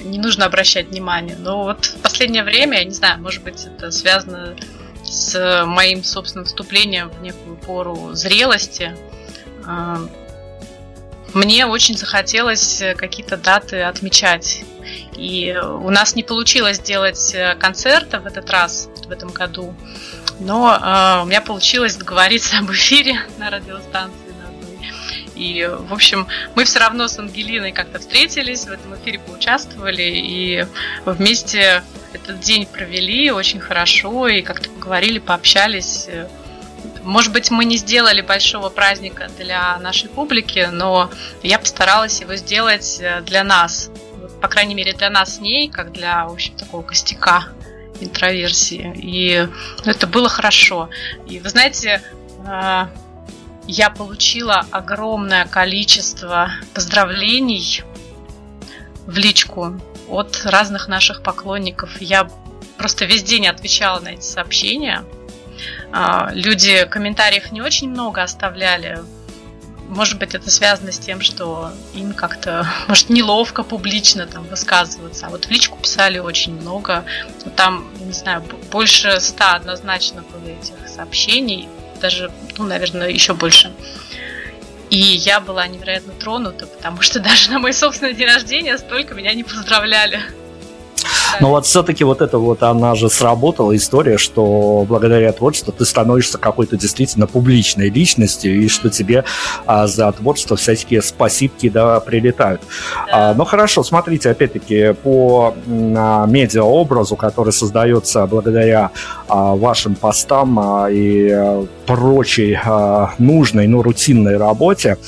[0.04, 1.36] не нужно обращать внимание.
[1.36, 4.54] Но вот в последнее время, я не знаю, может быть, это связано
[5.20, 8.96] с моим собственным вступлением в некую пору зрелости,
[9.66, 10.00] а,
[11.34, 14.64] мне очень захотелось какие-то даты отмечать.
[15.16, 19.74] И у нас не получилось сделать концерта в этот раз, в этом году,
[20.40, 24.29] но э, у меня получилось договориться об эфире на радиостанции.
[25.40, 30.66] И, в общем, мы все равно с Ангелиной как-то встретились, в этом эфире поучаствовали, и
[31.06, 31.82] вместе
[32.12, 36.08] этот день провели очень хорошо и как-то поговорили, пообщались.
[37.02, 41.10] Может быть, мы не сделали большого праздника для нашей публики, но
[41.42, 43.90] я постаралась его сделать для нас.
[44.42, 47.48] По крайней мере, для нас с ней, как для, в общем, такого костяка
[48.00, 48.92] интроверсии.
[48.96, 49.48] И
[49.86, 50.90] это было хорошо.
[51.26, 52.02] И вы знаете,
[52.46, 52.86] э,
[53.70, 57.84] я получила огромное количество поздравлений
[59.06, 62.00] в личку от разных наших поклонников.
[62.00, 62.28] Я
[62.76, 65.04] просто весь день отвечала на эти сообщения.
[65.92, 68.98] А, люди комментариев не очень много оставляли.
[69.88, 75.28] Может быть, это связано с тем, что им как-то, может, неловко публично там высказываться.
[75.28, 77.04] А вот в личку писали очень много.
[77.54, 78.42] Там, не знаю,
[78.72, 81.68] больше ста однозначно было этих сообщений.
[82.00, 83.72] Даже, ну, наверное, еще больше.
[84.90, 89.34] И я была невероятно тронута, потому что даже на мой собственный день рождения столько меня
[89.34, 90.20] не поздравляли.
[91.40, 96.38] Но вот все-таки вот это вот, она же сработала история, что благодаря творчеству ты становишься
[96.38, 99.24] какой-то действительно публичной личностью, и что тебе
[99.66, 102.62] а, за творчество всякие спасибки да, прилетают.
[103.06, 103.30] Да.
[103.30, 108.90] А, ну хорошо, смотрите, опять-таки, по а, медиаобразу, который создается благодаря
[109.28, 114.98] а, вашим постам а, и а, прочей а, нужной, но рутинной работе,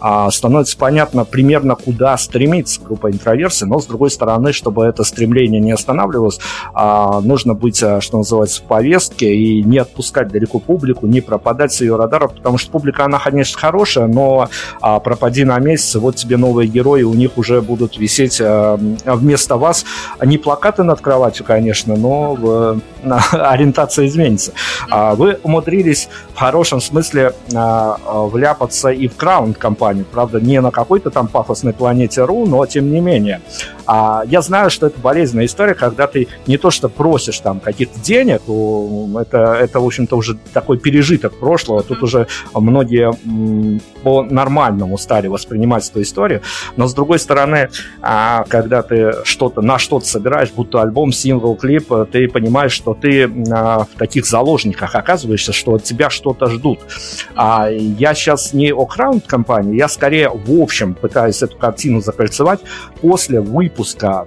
[0.00, 5.60] а, становится понятно примерно, куда стремится группа интроверсии, но с другой стороны, чтобы это стремление
[5.60, 6.38] не останавливалось,
[6.74, 11.72] а, нужно быть, а, что называется, в повестке и не отпускать далеко публику, не пропадать
[11.72, 14.48] с ее радаров, потому что публика, она, конечно, хорошая, но
[14.80, 19.56] а, пропади на месяц, вот тебе новые герои, у них уже будут висеть а, вместо
[19.56, 19.84] вас
[20.24, 22.80] не плакаты над кроватью, конечно, но в,
[23.32, 24.52] ориентация изменится.
[24.90, 27.96] А, вы умудрились в хорошем смысле а,
[28.26, 33.00] вляпаться и в краунд-компанию, правда, не на какой-то там пафосной планете РУ, но тем не
[33.00, 33.40] менее.
[33.94, 38.00] А, я знаю, что это болезненная история, когда ты не то что просишь там каких-то
[38.00, 38.40] денег,
[39.20, 43.12] это, это в общем-то, уже такой пережиток прошлого, тут уже многие
[44.02, 46.40] по-нормальному стали воспринимать эту историю,
[46.76, 47.68] но с другой стороны,
[48.00, 53.30] а, когда ты что-то на что-то собираешь, будто альбом, сингл, клип, ты понимаешь, что ты
[53.50, 56.78] а, в таких заложниках оказываешься, что от тебя что-то ждут.
[57.36, 62.60] А я сейчас не о краунд-компании, я скорее в общем пытаюсь эту картину закольцевать
[63.02, 63.81] после выпуска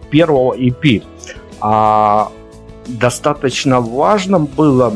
[0.09, 1.03] первого EP.
[1.61, 2.31] А
[2.87, 4.95] достаточно важным было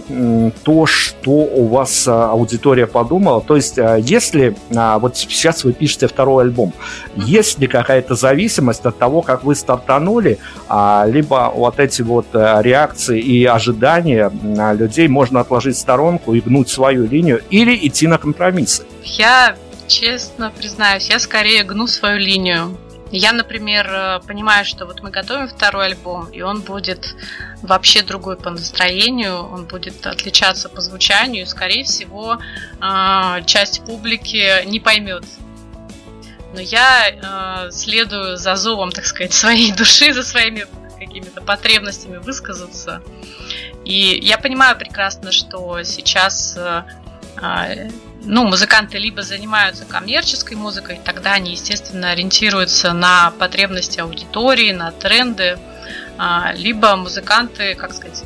[0.63, 3.41] то, что у вас а, аудитория подумала.
[3.41, 6.73] То есть, а, если а, вот сейчас вы пишете второй альбом,
[7.15, 10.39] есть ли какая-то зависимость от того, как вы стартанули,
[11.07, 14.31] либо вот эти вот реакции и ожидания
[14.73, 18.83] людей можно отложить в сторонку и гнуть свою линию или идти на компромиссы?
[19.03, 19.55] Я
[19.87, 22.77] честно признаюсь, я скорее гну свою линию.
[23.11, 27.15] Я, например, э, понимаю, что вот мы готовим второй альбом, и он будет
[27.63, 32.37] вообще другой по настроению, он будет отличаться по звучанию, и, скорее всего,
[32.81, 35.23] э, часть публики не поймет.
[36.53, 40.67] Но я э, следую за зовом, так сказать, своей души, за своими
[40.99, 43.01] какими-то потребностями высказаться.
[43.85, 46.57] И я понимаю прекрасно, что сейчас
[48.23, 55.57] ну, музыканты либо занимаются коммерческой музыкой, тогда они, естественно, ориентируются на потребности аудитории, на тренды,
[56.17, 58.23] а, либо музыканты, как сказать,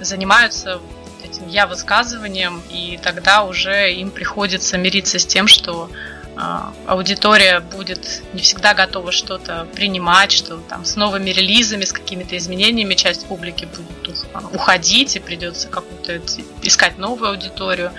[0.00, 0.80] занимаются
[1.24, 5.90] этим я высказыванием, и тогда уже им приходится мириться с тем, что
[6.38, 12.36] а, аудитория будет не всегда готова что-то принимать, что там с новыми релизами, с какими-то
[12.36, 16.20] изменениями часть публики будет уходить и придется какую-то
[16.62, 17.92] искать новую аудиторию.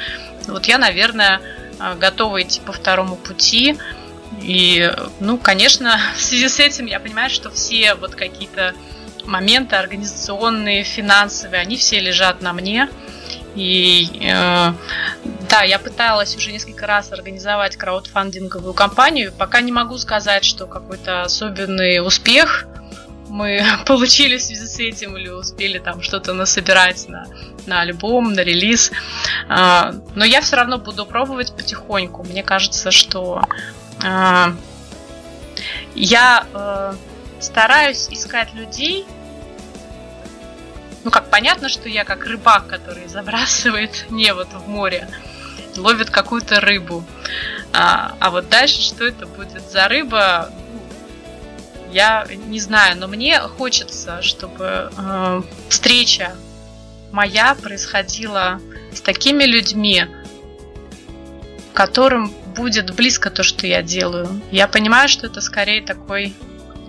[0.47, 1.41] Вот я, наверное,
[1.79, 3.77] а, готова идти по второму пути.
[4.41, 8.73] И, ну, конечно, в связи с этим я понимаю, что все вот какие-то
[9.25, 12.89] моменты организационные, финансовые, они все лежат на мне.
[13.55, 14.73] И э,
[15.49, 19.33] да, я пыталась уже несколько раз организовать краудфандинговую кампанию.
[19.35, 22.67] Пока не могу сказать, что какой-то особенный успех
[23.29, 27.27] мы получили в связи с этим или успели там что-то насобирать на,
[27.65, 28.91] на альбом, на релиз.
[29.49, 32.23] Э, но я все равно буду пробовать потихоньку.
[32.23, 33.41] Мне кажется, что
[34.03, 34.45] э,
[35.95, 36.93] я э,
[37.39, 39.05] стараюсь искать людей,
[41.03, 45.07] ну как, понятно, что я как рыбак, который забрасывает невод в море,
[45.77, 47.03] ловит какую-то рыбу.
[47.73, 50.49] А, а вот дальше, что это будет за рыба,
[51.91, 56.35] я не знаю, но мне хочется, чтобы э, встреча
[57.11, 58.59] моя происходила
[58.93, 60.05] с такими людьми,
[61.73, 64.41] которым будет близко то, что я делаю.
[64.51, 66.33] Я понимаю, что это скорее такой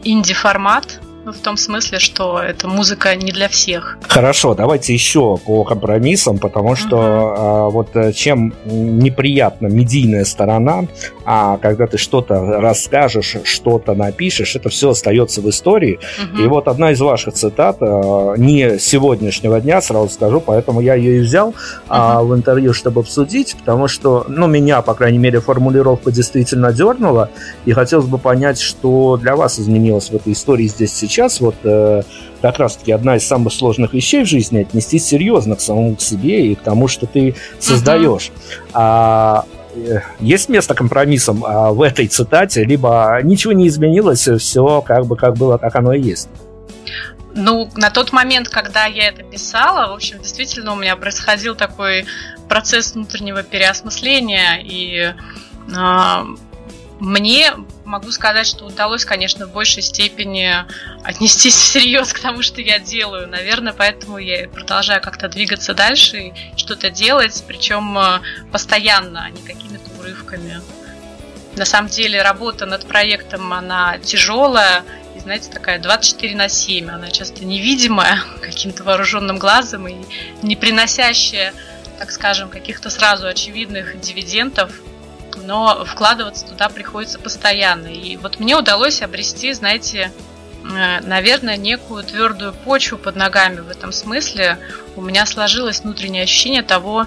[0.05, 1.01] инди-формат,
[1.33, 3.99] в том смысле, что эта музыка не для всех.
[4.09, 7.35] Хорошо, давайте еще по компромиссам, потому что uh-huh.
[7.37, 10.85] а, вот э, чем неприятна медийная сторона,
[11.25, 15.99] а когда ты что-то расскажешь, что-то напишешь, это все остается в истории.
[15.99, 16.45] Uh-huh.
[16.45, 21.19] И вот одна из ваших цитат, а, не сегодняшнего дня, сразу скажу, поэтому я ее
[21.19, 21.55] и взял uh-huh.
[21.89, 27.31] а, в интервью, чтобы обсудить, потому что, ну, меня, по крайней мере, формулировка действительно дернула,
[27.65, 31.57] и хотелось бы понять, что для вас изменилось в этой истории здесь сейчас сейчас вот
[31.65, 32.03] э,
[32.41, 36.53] как раз-таки одна из самых сложных вещей в жизни отнестись серьезно к самому к себе
[36.53, 38.31] и к тому, что ты создаешь.
[38.31, 38.71] Uh-huh.
[38.75, 39.45] А,
[39.75, 45.17] э, есть место компромиссам а, в этой цитате, либо ничего не изменилось, все как бы
[45.17, 46.29] как было, так оно и есть.
[47.35, 52.07] Ну, на тот момент, когда я это писала, в общем, действительно у меня происходил такой
[52.49, 55.15] процесс внутреннего переосмысления, и
[55.77, 56.25] э,
[57.01, 57.53] мне
[57.89, 60.55] могу сказать, что удалось, конечно, в большей степени
[61.03, 63.27] отнестись всерьез к тому, что я делаю.
[63.27, 68.21] Наверное, поэтому я продолжаю как-то двигаться дальше и что-то делать, причем э,
[68.53, 70.61] постоянно, а не какими-то урывками.
[71.57, 74.85] На самом деле работа над проектом, она тяжелая,
[75.17, 76.91] и, знаете, такая 24 на 7.
[76.91, 79.97] Она часто невидимая каким-то вооруженным глазом и
[80.43, 81.55] не приносящая,
[81.99, 84.73] так скажем, каких-то сразу очевидных дивидендов–
[85.45, 87.89] но вкладываться туда приходится постоянно.
[87.89, 90.13] И вот мне удалось обрести, знаете,
[90.65, 94.59] э, наверное, некую твердую почву под ногами в этом смысле.
[94.97, 97.07] У меня сложилось внутреннее ощущение того,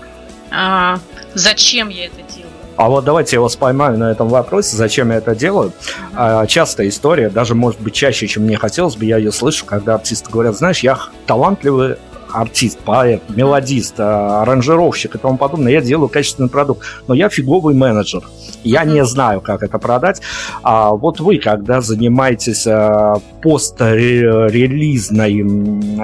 [0.51, 0.95] э,
[1.33, 2.51] зачем я это делаю.
[2.77, 5.71] А вот давайте я вас поймаю на этом вопросе, зачем я это делаю.
[6.15, 6.47] Uh-huh.
[6.47, 10.31] Частая история, даже может быть чаще, чем мне хотелось бы, я ее слышу, когда артисты
[10.31, 11.97] говорят, знаешь, я талантливый
[12.33, 17.75] артист, поэт, мелодист, а, аранжировщик и тому подобное, я делаю качественный продукт, но я фиговый
[17.75, 18.23] менеджер.
[18.63, 20.21] Я не знаю, как это продать.
[20.63, 25.41] А вот вы, когда занимаетесь а, пострелизной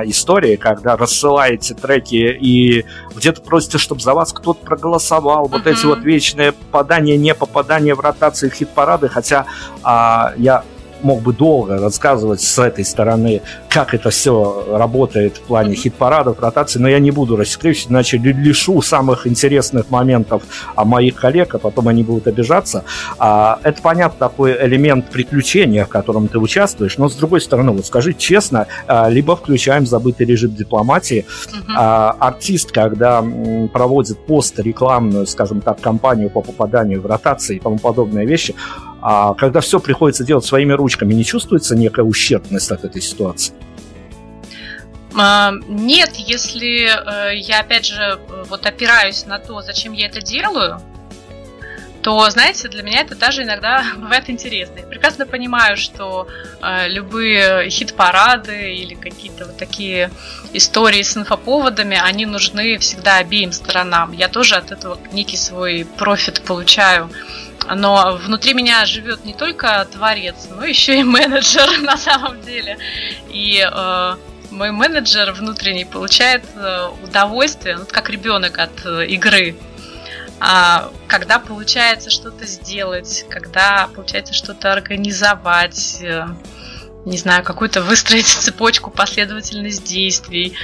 [0.09, 5.99] историей, когда рассылаете треки и где-то просите, чтобы за вас кто-то проголосовал, вот эти вот
[5.99, 9.45] вечные попадания, не попадания в ротации хит-парады, хотя
[9.84, 10.63] а, я
[11.01, 16.79] мог бы долго рассказывать с этой стороны, как это все работает в плане хит-парадов, ротации,
[16.79, 20.43] но я не буду рассекречивать, иначе лишу самых интересных моментов
[20.75, 22.83] о моих коллег, а потом они будут обижаться.
[23.19, 27.85] А, это, понятно, такой элемент приключения, в котором ты участвуешь, но с другой стороны, вот
[27.85, 31.25] скажи честно, а, либо включаем забытый режим дипломатии.
[31.75, 33.23] А, артист, когда
[33.71, 38.55] проводит пост рекламную, скажем так, кампанию по попаданию в ротации и тому подобные вещи,
[39.10, 43.53] а когда все приходится делать своими ручками, не чувствуется некая ущербность от этой ситуации?
[45.18, 50.82] А, нет, если э, я опять же вот опираюсь на то, зачем я это делаю,
[52.01, 54.80] то, знаете, для меня это даже иногда бывает интересно.
[54.80, 56.28] Я прекрасно понимаю, что
[56.62, 60.12] э, любые хит-парады или какие-то вот такие
[60.51, 64.12] истории с инфоповодами, они нужны всегда обеим сторонам.
[64.12, 67.10] Я тоже от этого некий свой профит получаю
[67.76, 72.78] но внутри меня живет не только творец, но еще и менеджер на самом деле.
[73.30, 74.16] И э,
[74.51, 79.55] мой менеджер внутренний получает э, удовольствие, ну, как ребенок от э, игры.
[80.39, 86.28] А когда получается что-то сделать, когда получается что-то организовать, э,
[87.05, 90.55] не знаю, какую-то выстроить цепочку, последовательность действий,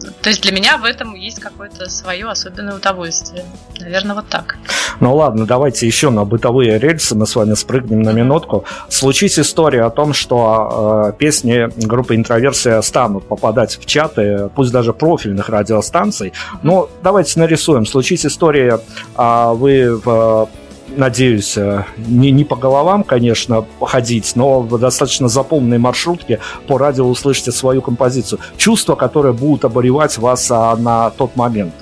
[0.00, 3.44] то есть для меня в этом есть какое-то свое особенное удовольствие.
[3.78, 4.56] Наверное, вот так.
[5.00, 8.64] Ну ладно, давайте еще на бытовые рельсы мы с вами спрыгнем на минутку.
[8.88, 14.92] Случись история о том, что э, песни группы Интроверсия станут попадать в чаты, пусть даже
[14.92, 16.32] профильных радиостанций.
[16.62, 17.86] Но давайте нарисуем.
[17.86, 18.80] Случись история,
[19.16, 20.48] э, вы в
[20.96, 27.08] надеюсь, э, не, не по головам, конечно, ходить, но в достаточно запомной маршрутке по радио
[27.08, 28.40] услышите свою композицию.
[28.56, 31.74] Чувства, которые будут оборевать вас а, на тот момент.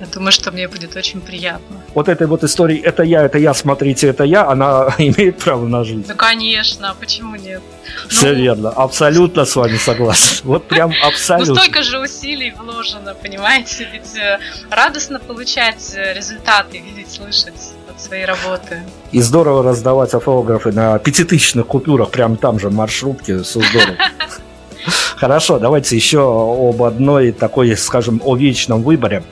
[0.00, 1.76] Я думаю, что мне будет очень приятно.
[1.94, 5.84] Вот этой вот истории «это я, это я, смотрите, это я», она имеет право на
[5.84, 6.04] жизнь.
[6.08, 7.62] Ну, конечно, почему нет?
[8.08, 10.40] Все ну, верно, абсолютно с вами согласен.
[10.44, 11.54] Вот прям ну, абсолютно.
[11.54, 13.88] Ну, столько же усилий вложено, понимаете?
[13.92, 14.38] Ведь э,
[14.70, 18.82] радостно получать э, результаты, видеть, слышать своей работы.
[19.12, 23.42] И здорово раздавать автографы на пятитысячных купюрах прямо там же в маршрутке.
[23.42, 23.96] Все здорово.
[25.16, 29.22] Хорошо, давайте еще об одной такой, скажем, о вечном выборе.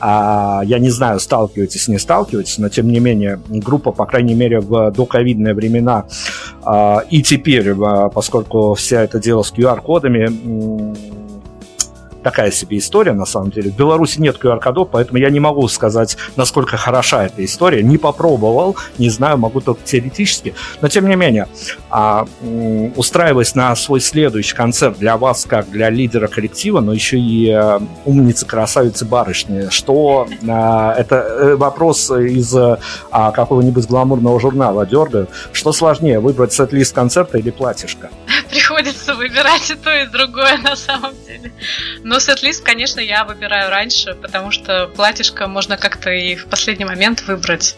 [0.00, 4.60] А, я не знаю, сталкиваетесь, не сталкиваетесь, но тем не менее группа, по крайней мере,
[4.60, 6.06] в доковидные времена
[6.62, 10.94] а, и теперь, а, поскольку вся это дело с QR-кодами,
[12.24, 13.70] такая себе история, на самом деле.
[13.70, 17.82] В Беларуси нет QR-кодов, поэтому я не могу сказать, насколько хороша эта история.
[17.82, 20.54] Не попробовал, не знаю, могу только теоретически.
[20.80, 21.46] Но, тем не менее,
[21.90, 22.26] а,
[22.96, 27.80] устраиваясь на свой следующий концерт для вас, как для лидера коллектива, но еще и а,
[28.04, 35.28] умницы, красавицы, барышни, что а, это э, вопрос из а, какого-нибудь гламурного журнала дергаю.
[35.52, 38.10] Что сложнее, выбрать сет-лист концерта или платьишко?
[38.50, 41.52] Приходится выбирать и то, и другое на самом деле.
[42.02, 47.22] Но сет-лист, конечно, я выбираю раньше, потому что платьишко можно как-то и в последний момент
[47.22, 47.76] выбрать.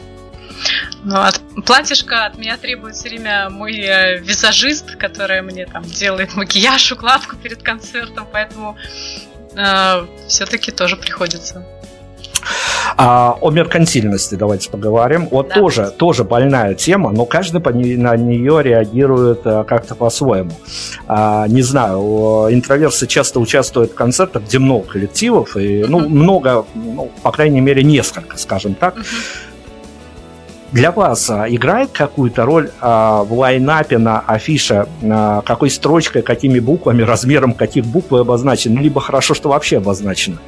[1.04, 6.34] Но от платьишко от меня требует все время мой э, визажист, который мне там делает
[6.34, 8.76] макияж, укладку перед концертом, поэтому
[9.54, 11.64] э, все-таки тоже приходится.
[12.96, 15.28] А, о меркантильности давайте поговорим.
[15.30, 15.54] Вот да.
[15.54, 20.52] тоже, тоже больная тема, но каждый по не, на нее реагирует а, как-то по-своему.
[21.06, 26.08] А, не знаю, интроверсы часто участвуют в концертах, где много коллективов, и ну, uh-huh.
[26.08, 28.96] много, ну, по крайней мере, несколько, скажем так.
[28.96, 29.46] Uh-huh.
[30.72, 36.58] Для вас а, играет какую-то роль а, в лайнапе на афише, а, какой строчкой, какими
[36.58, 40.38] буквами, размером каких букв обозначены, либо хорошо, что вообще обозначено?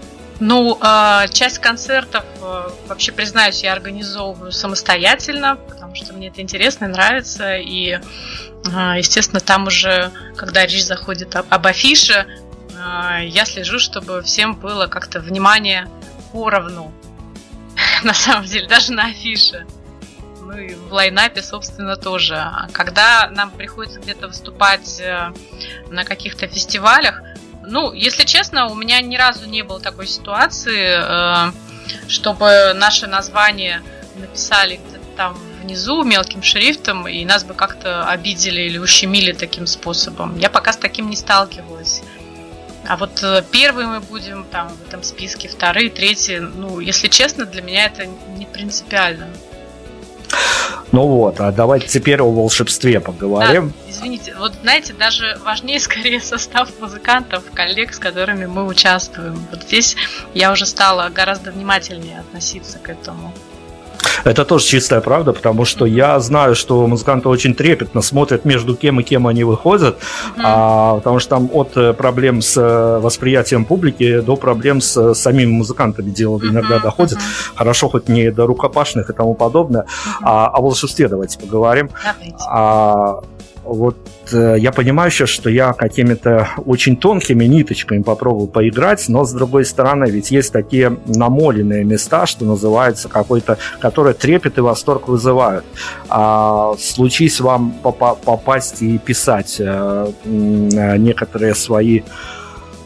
[0.40, 6.84] Ну, а, часть концертов, э, вообще признаюсь, я организовываю самостоятельно, потому что мне это интересно
[6.84, 7.56] и нравится.
[7.56, 7.98] И,
[8.72, 12.26] а, естественно, там уже, когда речь заходит об афише,
[12.80, 15.88] а, я слежу, чтобы всем было как-то внимание
[16.32, 16.92] поровну.
[18.04, 19.66] На самом деле, даже на афише.
[20.40, 22.42] Ну и в лайнапе, собственно, тоже.
[22.72, 25.32] Когда нам приходится где-то выступать э,
[25.90, 27.20] на каких-то фестивалях,
[27.70, 31.52] ну, если честно, у меня ни разу не было такой ситуации, э,
[32.08, 33.82] чтобы наше название
[34.16, 34.80] написали
[35.16, 40.38] там внизу мелким шрифтом, и нас бы как-то обидели или ущемили таким способом.
[40.38, 42.02] Я пока с таким не сталкивалась.
[42.86, 47.44] А вот э, первые мы будем там в этом списке, вторые, третьи, ну, если честно,
[47.44, 49.28] для меня это не принципиально.
[50.92, 53.68] Ну вот, а давайте теперь о волшебстве поговорим.
[53.68, 59.46] Да, извините, вот знаете, даже важнее скорее состав музыкантов, коллег, с которыми мы участвуем.
[59.50, 59.96] Вот здесь
[60.34, 63.32] я уже стала гораздо внимательнее относиться к этому.
[64.24, 69.00] Это тоже чистая правда, потому что я знаю, что музыканты очень трепетно смотрят между кем
[69.00, 70.42] и кем они выходят, mm-hmm.
[70.44, 75.14] а, потому что там от э, проблем с э, восприятием публики до проблем с э,
[75.14, 76.50] самими музыкантами дело mm-hmm.
[76.50, 77.18] иногда доходит.
[77.18, 77.56] Mm-hmm.
[77.56, 79.82] Хорошо, хоть не до рукопашных и тому подобное.
[79.82, 80.22] Mm-hmm.
[80.22, 81.90] А, о волшебстве давайте поговорим.
[82.04, 82.36] Давайте.
[82.48, 83.20] А,
[83.68, 83.96] вот
[84.32, 89.64] э, я понимаю сейчас, что я какими-то очень тонкими ниточками попробовал поиграть, но с другой
[89.64, 95.64] стороны, ведь есть такие намоленные места, что называется, какой-то, которые трепет и восторг вызывают.
[96.08, 102.02] А, случись вам попасть и писать э, некоторые свои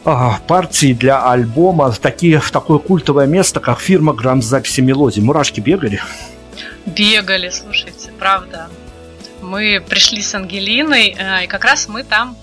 [0.05, 5.21] а, партии для альбома в, такие, в такое культовое место, как фирма грамзаписи мелодии.
[5.21, 6.01] Мурашки бегали?
[6.87, 8.69] Бегали, слушайте, правда
[9.53, 12.39] мы пришли с Ангелиной, э, и как раз мы там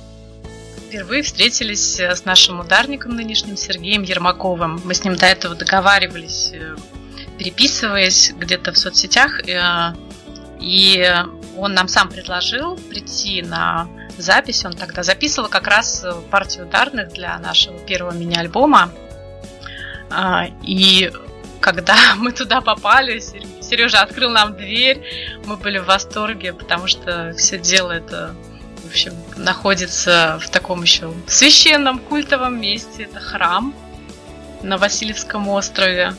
[0.88, 4.80] впервые встретились э, с нашим ударником нынешним Сергеем Ермаковым.
[4.86, 6.76] Мы с ним до этого договаривались, э,
[7.39, 9.41] переписываясь где-то в соцсетях,
[10.62, 11.24] и
[11.57, 13.88] он нам сам предложил прийти на
[14.18, 14.64] запись.
[14.66, 18.91] Он тогда записывал как раз партию ударных для нашего первого мини-альбома.
[20.64, 21.12] И
[21.62, 23.20] когда мы туда попали,
[23.70, 25.01] Сережа открыл нам дверь,
[25.45, 28.34] мы были в восторге, потому что все дело это,
[28.84, 33.03] в общем, находится в таком еще священном культовом месте.
[33.03, 33.74] Это храм.
[34.63, 36.13] на Васильевском острове.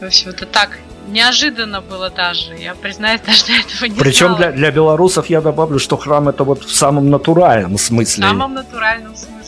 [0.00, 0.78] В общем, это так
[1.08, 2.54] неожиданно было даже.
[2.54, 4.38] Я признаюсь, даже до этого не Причем знала.
[4.38, 8.24] для, для белорусов я добавлю, что храм это вот в самом натуральном смысле.
[8.24, 9.41] В самом натуральном смысле.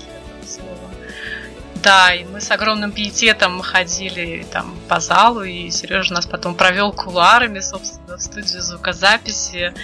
[1.85, 6.93] Да, и мы с огромным пиететом ходили там по залу, и Сережа нас потом провел
[6.93, 9.75] кулуарами, собственно, в студию звукозаписи.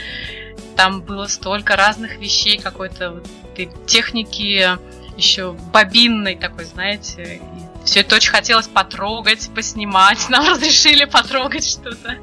[0.76, 3.28] Там было столько разных вещей, какой-то вот
[3.86, 4.78] техники
[5.18, 7.36] еще бобинной такой, знаете.
[7.36, 10.26] И все это очень хотелось потрогать, поснимать.
[10.30, 12.16] Нам разрешили потрогать что-то.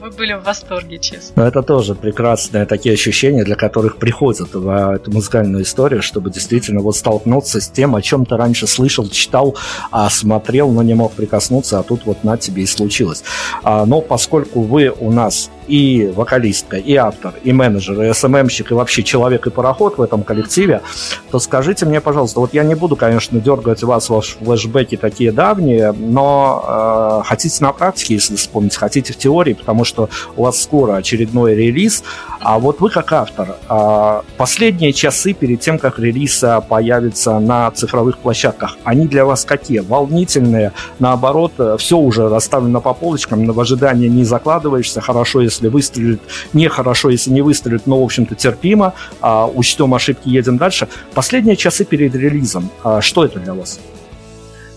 [0.00, 1.42] Мы были в восторге, честно.
[1.42, 6.80] Но это тоже прекрасные такие ощущения, для которых приходят в эту музыкальную историю, чтобы действительно
[6.80, 9.56] вот столкнуться с тем, о чем ты раньше слышал, читал,
[9.90, 13.22] а смотрел, но не мог прикоснуться, а тут вот на тебе и случилось.
[13.62, 18.74] А, но поскольку вы у нас и вокалистка, и автор, и менеджер, и СММщик, и
[18.74, 20.82] вообще человек и пароход в этом коллективе,
[21.30, 25.92] то скажите мне, пожалуйста, вот я не буду, конечно, дергать вас в флешбеки такие давние,
[25.92, 30.96] но э, хотите на практике, если вспомнить, хотите в теории, потому что у вас скоро
[30.96, 32.02] очередной релиз,
[32.40, 38.18] а вот вы как автор, э, последние часы перед тем, как релиз появится на цифровых
[38.18, 39.78] площадках, они для вас какие?
[39.78, 40.72] Волнительные?
[40.98, 46.20] Наоборот, все уже расставлено по полочкам, но в ожидании не закладываешься, хорошо, если выстрелит,
[46.52, 50.88] нехорошо, если не выстрелит, но, в общем-то, терпимо, а, учтем ошибки, едем дальше.
[51.14, 53.80] Последние часы перед релизом, а, что это для вас?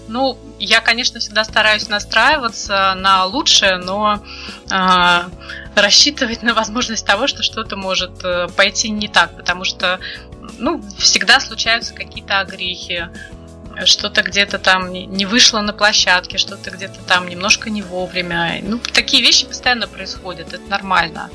[0.07, 4.23] Ну, я, конечно, всегда стараюсь настраиваться на лучшее, но
[4.69, 5.19] э,
[5.75, 9.99] рассчитывать на возможность того, что что-то может э, пойти не так, потому что,
[10.59, 13.09] ну, всегда случаются какие-то огрехи,
[13.85, 18.59] что-то где-то там не вышло на площадке, что-то где-то там немножко не вовремя.
[18.61, 21.29] Ну, такие вещи постоянно происходят, это нормально.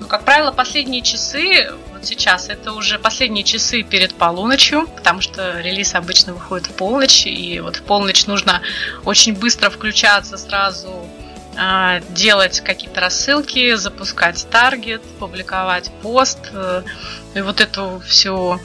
[0.00, 5.60] Но, как правило, последние часы, вот сейчас, это уже последние часы перед полуночью, потому что
[5.60, 8.60] релиз обычно выходит в полночь, и вот в полночь нужно
[9.04, 11.08] очень быстро включаться сразу,
[11.56, 16.82] а, делать какие-то рассылки, запускать таргет, публиковать пост, э,
[17.34, 18.60] и вот эту всю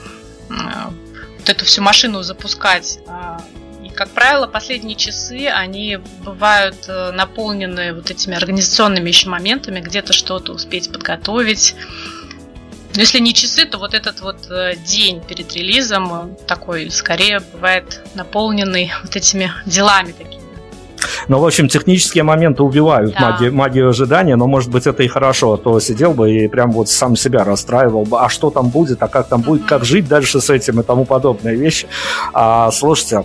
[1.40, 2.98] вот эту всю машину запускать.
[3.06, 3.42] А,
[3.82, 10.12] и, как правило, последние часы, они бывают э, наполнены вот этими организационными еще моментами, где-то
[10.12, 11.74] что-то успеть подготовить.
[12.94, 18.02] Но если не часы, то вот этот вот э, день перед релизом такой скорее бывает
[18.14, 20.39] наполненный вот этими делами такими.
[21.28, 23.30] Ну, в общем, технические моменты убивают да.
[23.30, 26.72] магию, магию ожидания, но, может быть, это и хорошо, а то сидел бы и прям
[26.72, 30.08] вот сам себя расстраивал бы, а что там будет, а как там будет, как жить
[30.08, 31.86] дальше с этим и тому подобные вещи.
[32.32, 33.24] А, слушайте,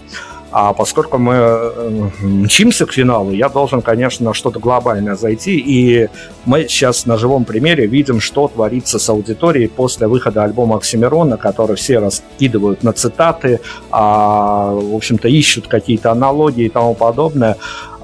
[0.58, 5.58] а поскольку мы э, мчимся к финалу, я должен, конечно, что-то глобальное зайти.
[5.60, 6.08] И
[6.46, 11.76] мы сейчас на живом примере видим, что творится с аудиторией после выхода альбома Оксимирона, который
[11.76, 13.60] все раскидывают на цитаты,
[13.92, 17.58] а, в общем-то, ищут какие-то аналогии и тому подобное.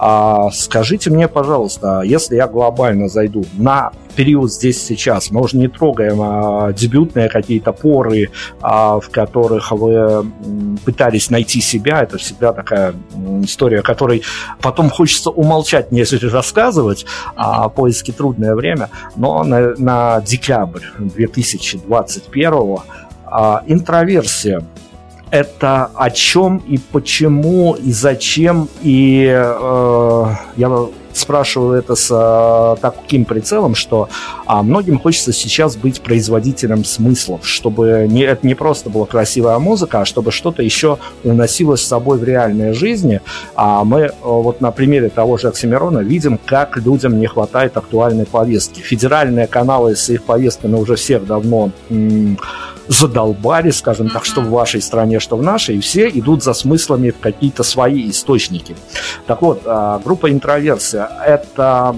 [0.04, 5.68] А, скажите мне, пожалуйста, если я глобально зайду на период здесь сейчас, мы уже не
[5.68, 8.32] трогаем а, дебютные какие-то поры,
[8.64, 10.26] а, в которых вы
[10.84, 12.95] пытались найти себя, это всегда такая
[13.43, 14.24] история, которой
[14.60, 22.78] потом хочется умолчать, нежели рассказывать, а поиски трудное время, но на, на декабрь 2021
[23.26, 24.64] а, интроверсия
[25.32, 28.67] это о чем и почему и зачем.
[28.82, 30.25] И э,
[30.57, 30.69] я
[31.14, 34.09] спрашиваю это с э, таким прицелом, что
[34.45, 40.01] а, многим хочется сейчас быть производителем смыслов, чтобы не, это не просто была красивая музыка,
[40.01, 43.22] а чтобы что-то еще уносилось с собой в реальной жизни.
[43.55, 48.26] А мы э, вот на примере того же Оксимирона видим, как людям не хватает актуальной
[48.26, 48.80] повестки.
[48.80, 51.72] Федеральные каналы с их повестками уже всех давно...
[51.89, 52.38] М-
[52.91, 57.12] задолбали, скажем так, что в вашей стране, что в нашей, и все идут за смыслами
[57.12, 58.76] в какие-то свои источники.
[59.28, 61.95] Так вот, а, группа интроверсия– это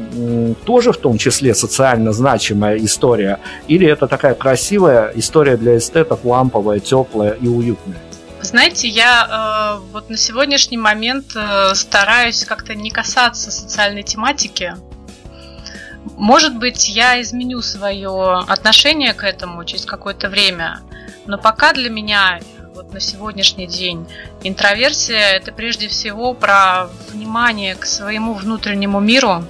[0.65, 6.79] тоже в том числе социально значимая история, или это такая красивая история для эстетов, ламповая,
[6.79, 7.97] теплая и уютная?
[8.41, 14.73] Знаете, я э, вот на сегодняшний момент э, стараюсь как-то не касаться социальной тематики,
[16.17, 20.81] может быть, я изменю свое отношение к этому через какое-то время,
[21.25, 22.39] но пока для меня
[22.73, 24.07] вот на сегодняшний день
[24.41, 29.43] интроверсия это прежде всего про внимание к своему внутреннему миру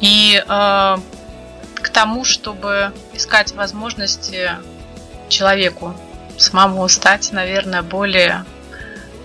[0.00, 0.96] и э,
[1.74, 4.52] к тому, чтобы искать возможности
[5.28, 5.94] человеку
[6.38, 8.46] самому стать, наверное, более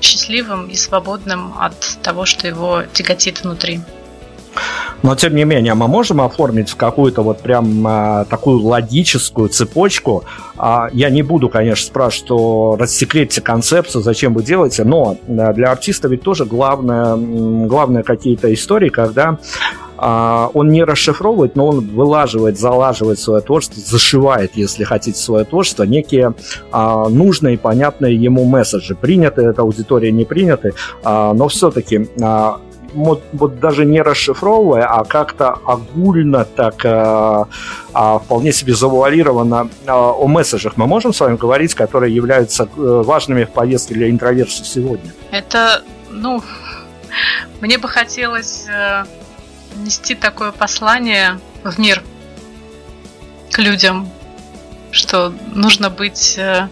[0.01, 3.79] счастливым и свободным от того, что его тяготит внутри.
[5.01, 10.23] Но, тем не менее, мы можем оформить в какую-то вот прям а, такую логическую цепочку.
[10.57, 15.71] А, я не буду, конечно, спрашивать, что рассекретьте концепцию, зачем вы делаете, но а, для
[15.71, 19.39] артиста ведь тоже главное, главное какие-то истории, когда
[19.97, 25.83] а, он не расшифровывает, но он вылаживает, залаживает свое творчество, зашивает, если хотите, свое творчество,
[25.83, 26.33] некие
[26.71, 28.95] а, нужные, понятные ему месседжи.
[28.95, 30.73] Приняты это аудитория, не приняты,
[31.03, 32.59] а, но все-таки а,
[32.93, 37.47] вот, вот даже не расшифровывая, а как-то огульно так а,
[37.93, 42.67] а, вполне себе завуалированно а, о месседжах мы можем с вами говорить, которые являются э,
[42.75, 45.11] важными в повестке для интроверсии сегодня?
[45.31, 46.41] Это, ну,
[47.61, 49.05] мне бы хотелось э,
[49.77, 52.03] нести такое послание в мир
[53.51, 54.09] к людям,
[54.91, 56.67] что нужно быть э,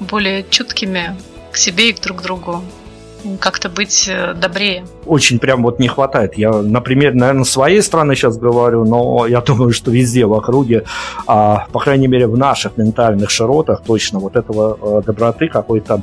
[0.00, 1.16] более чуткими
[1.52, 2.62] к себе и к друг другу
[3.40, 4.86] как-то быть э, добрее.
[5.06, 6.36] Очень прям вот не хватает.
[6.36, 10.84] Я, например, наверное, своей страны сейчас говорю, но я думаю, что везде в округе,
[11.26, 16.02] а, по крайней мере, в наших ментальных широтах точно вот этого а, доброты, какой-то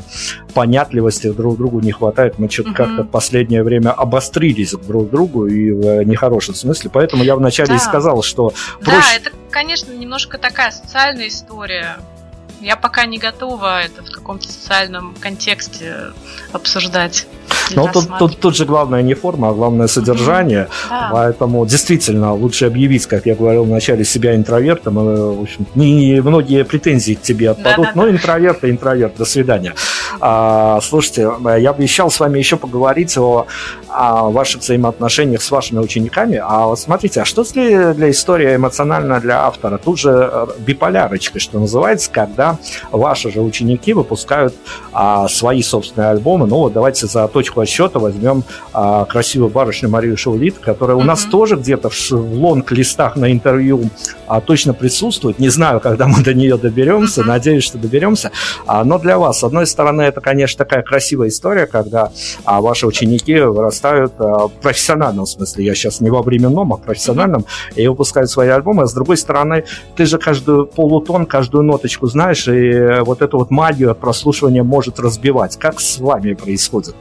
[0.54, 2.40] понятливости друг другу не хватает.
[2.40, 2.78] Мы что-то угу.
[2.78, 6.90] как-то в последнее время обострились друг к другу и в нехорошем смысле.
[6.94, 7.76] Поэтому я вначале да.
[7.76, 8.54] и сказал, что...
[8.82, 9.18] Да, проще...
[9.18, 11.98] это, конечно, немножко такая социальная история
[12.62, 16.14] я пока не готова это в каком-то социальном контексте
[16.54, 17.28] обсуждать.
[17.76, 20.64] Но тут, тут, тут же главное не форма, а главное содержание.
[20.70, 20.90] Mm-hmm.
[20.90, 21.10] Да.
[21.12, 25.00] Поэтому действительно лучше объявить, как я говорил вначале, себя интровертом.
[25.00, 28.70] И, в общем, не, не многие претензии к тебе отпадут, да, да, но интроверт и
[28.70, 29.16] интроверт.
[29.18, 29.74] До свидания.
[30.20, 33.48] А, слушайте, я обещал с вами еще поговорить о,
[33.94, 36.40] о ваших взаимоотношениях с вашими учениками.
[36.44, 39.78] А вот смотрите, а что для, для истории эмоционально для автора?
[39.78, 42.58] Тут же э, биполярочка, что называется, когда
[42.92, 44.56] ваши же ученики выпускают
[44.94, 46.48] а, свои собственные альбомы.
[46.48, 51.02] Ну вот давайте за точку отсчета возьмем а, красивую барышню Марию Шаулит, которая mm-hmm.
[51.02, 53.90] у нас тоже где-то в, в лонг-листах на интервью
[54.32, 55.40] а, точно присутствует.
[55.40, 58.32] Не знаю, когда мы до нее доберемся, надеюсь, что доберемся.
[58.66, 62.14] А, но для вас, с одной стороны, это, конечно, такая красивая история, когда
[62.46, 65.66] а, ваши ученики вырастают а, в профессиональном смысле.
[65.66, 68.84] Я сейчас не во временном, а в профессиональном, и выпускают свои альбомы.
[68.84, 69.66] А с другой стороны,
[69.98, 74.98] ты же каждую полутон, каждую ноточку знаешь, и вот эту вот магию от прослушивания может
[74.98, 75.58] разбивать.
[75.58, 76.96] Как с вами происходит?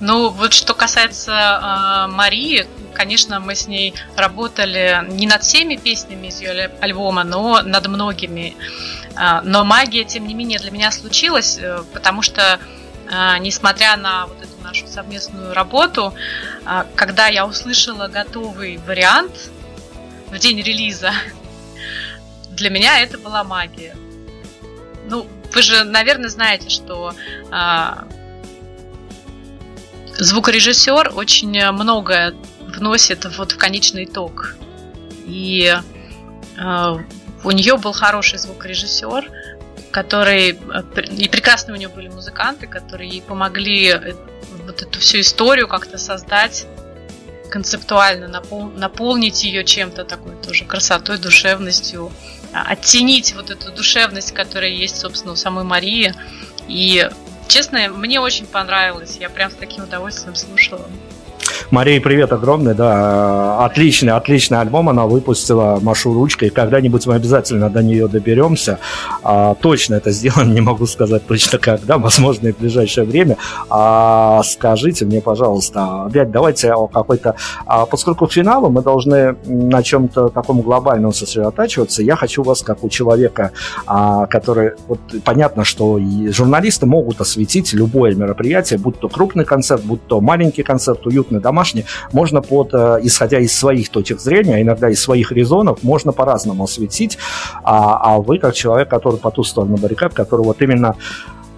[0.00, 2.66] Ну, вот что касается э, Марии,
[2.96, 8.56] конечно, мы с ней работали не над всеми песнями из ее альбома, но над многими.
[9.16, 12.58] Э, но магия, тем не менее, для меня случилась, э, потому что,
[13.10, 16.14] э, несмотря на вот эту нашу совместную работу,
[16.64, 19.50] э, когда я услышала готовый вариант
[20.28, 21.12] в день релиза,
[22.50, 23.94] для меня это была магия.
[25.08, 27.14] Ну, вы же, наверное, знаете, что
[30.18, 32.34] звукорежиссер очень многое
[32.76, 34.54] вносит вот в конечный итог.
[35.26, 35.74] И
[36.56, 36.96] э,
[37.44, 39.30] у нее был хороший звукорежиссер,
[39.90, 44.14] который э, и прекрасные у нее были музыканты, которые ей помогли э,
[44.66, 46.66] вот эту всю историю как-то создать
[47.50, 52.12] концептуально, напол, наполнить ее чем-то такой тоже красотой, душевностью,
[52.52, 56.12] а, оттенить вот эту душевность, которая есть, собственно, у самой Марии.
[56.68, 57.08] И
[57.48, 59.18] Честно, мне очень понравилось.
[59.20, 60.88] Я прям с таким удовольствием слушала.
[61.72, 67.82] Мария, привет огромный, да, отличный, отличный альбом она выпустила, машу ручкой, когда-нибудь мы обязательно до
[67.82, 68.78] нее доберемся,
[69.24, 73.36] а, точно это сделаем, не могу сказать точно когда, возможно, и в ближайшее время,
[73.68, 77.34] а, скажите мне, пожалуйста, опять давайте о какой-то,
[77.66, 82.84] а, поскольку к финалу мы должны на чем-то таком глобальном сосредотачиваться, я хочу вас, как
[82.84, 83.50] у человека,
[83.86, 85.98] а, который, вот понятно, что
[86.28, 91.55] журналисты могут осветить любое мероприятие, будь то крупный концерт, будь то маленький концерт, уютный домашний,
[91.56, 96.12] домашний, можно под, э, исходя из своих точек зрения, а иногда из своих резонов, можно
[96.12, 97.18] по-разному осветить,
[97.64, 100.94] а, а вы, как человек, который по ту сторону баррикад, который вот именно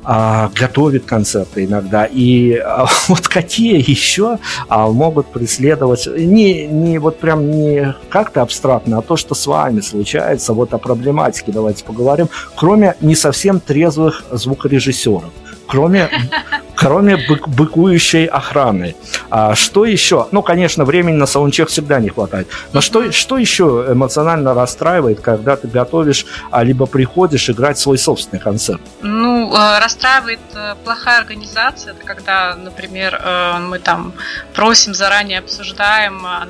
[0.04, 2.04] а, готовит концерты иногда.
[2.04, 4.38] И а, вот какие еще
[4.68, 9.80] а, могут преследовать, не, не вот прям не как-то абстрактно, а то, что с вами
[9.80, 15.24] случается, вот о проблематике давайте поговорим, кроме не совсем трезвых звукорежиссеров
[15.68, 16.08] кроме,
[16.78, 18.94] кроме бык, быкующей охраны.
[19.30, 20.28] А что еще?
[20.30, 22.48] Ну, конечно, времени на саундчек всегда не хватает.
[22.72, 28.40] Но что, что еще эмоционально расстраивает, когда ты готовишь, а либо приходишь играть свой собственный
[28.40, 28.80] концерт?
[29.02, 31.94] Ну, э, расстраивает э, плохая организация.
[31.94, 34.12] Это когда, например, э, мы там
[34.54, 36.46] просим заранее, обсуждаем а,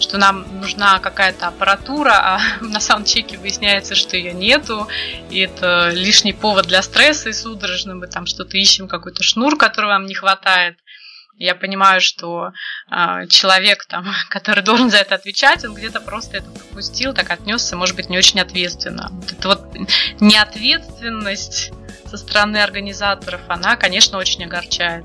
[0.00, 4.88] что нам нужна какая-то аппаратура, а на саундчеке выясняется, что ее нету,
[5.30, 9.90] и это лишний повод для стресса и судорожно мы там что-то ищем, какой-то шнур, которого
[9.90, 10.76] вам не хватает.
[11.38, 12.52] Я понимаю, что
[12.90, 17.76] э, человек, там, который должен за это отвечать, он где-то просто это пропустил, так отнесся,
[17.76, 19.08] может быть, не очень ответственно.
[19.10, 19.74] Вот эта вот
[20.20, 21.72] неответственность
[22.06, 25.04] со стороны организаторов, она, конечно, очень огорчает.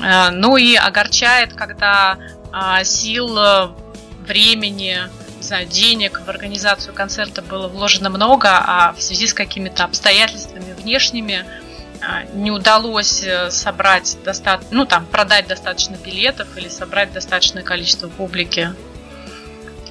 [0.00, 2.37] Э, ну и огорчает, когда э,
[2.84, 3.38] сил,
[4.26, 9.84] времени, не знаю, денег в организацию концерта было вложено много, а в связи с какими-то
[9.84, 11.46] обстоятельствами внешними
[12.00, 18.08] а, не удалось э, собрать достаточно, ну там продать достаточно билетов или собрать достаточное количество
[18.08, 18.72] публики.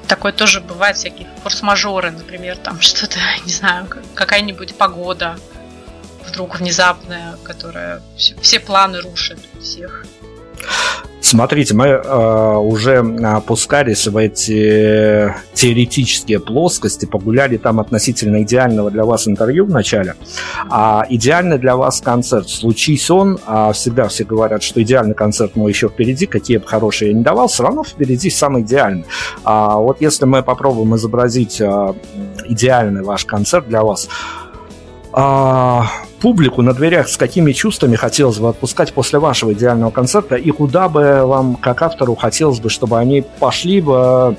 [0.07, 5.37] Такое тоже бывает, всякие форс-мажоры, например, там что-то, не знаю, какая-нибудь погода
[6.25, 10.05] вдруг внезапная, которая все планы рушит всех.
[11.19, 19.27] Смотрите, мы э, уже опускались в эти теоретические плоскости, погуляли там относительно идеального для вас
[19.27, 20.15] интервью в начале.
[20.69, 25.69] А идеальный для вас концерт, случись он, а всегда все говорят, что идеальный концерт мой
[25.69, 29.05] еще впереди, какие бы хорошие я не давал, все равно впереди самый идеальный.
[29.43, 31.93] А вот если мы попробуем изобразить э,
[32.45, 34.07] идеальный ваш концерт для вас,
[35.11, 35.87] а,
[36.19, 40.89] публику на дверях с какими чувствами хотелось бы отпускать после вашего идеального концерта и куда
[40.89, 44.37] бы вам, как автору, хотелось бы, чтобы они пошли бы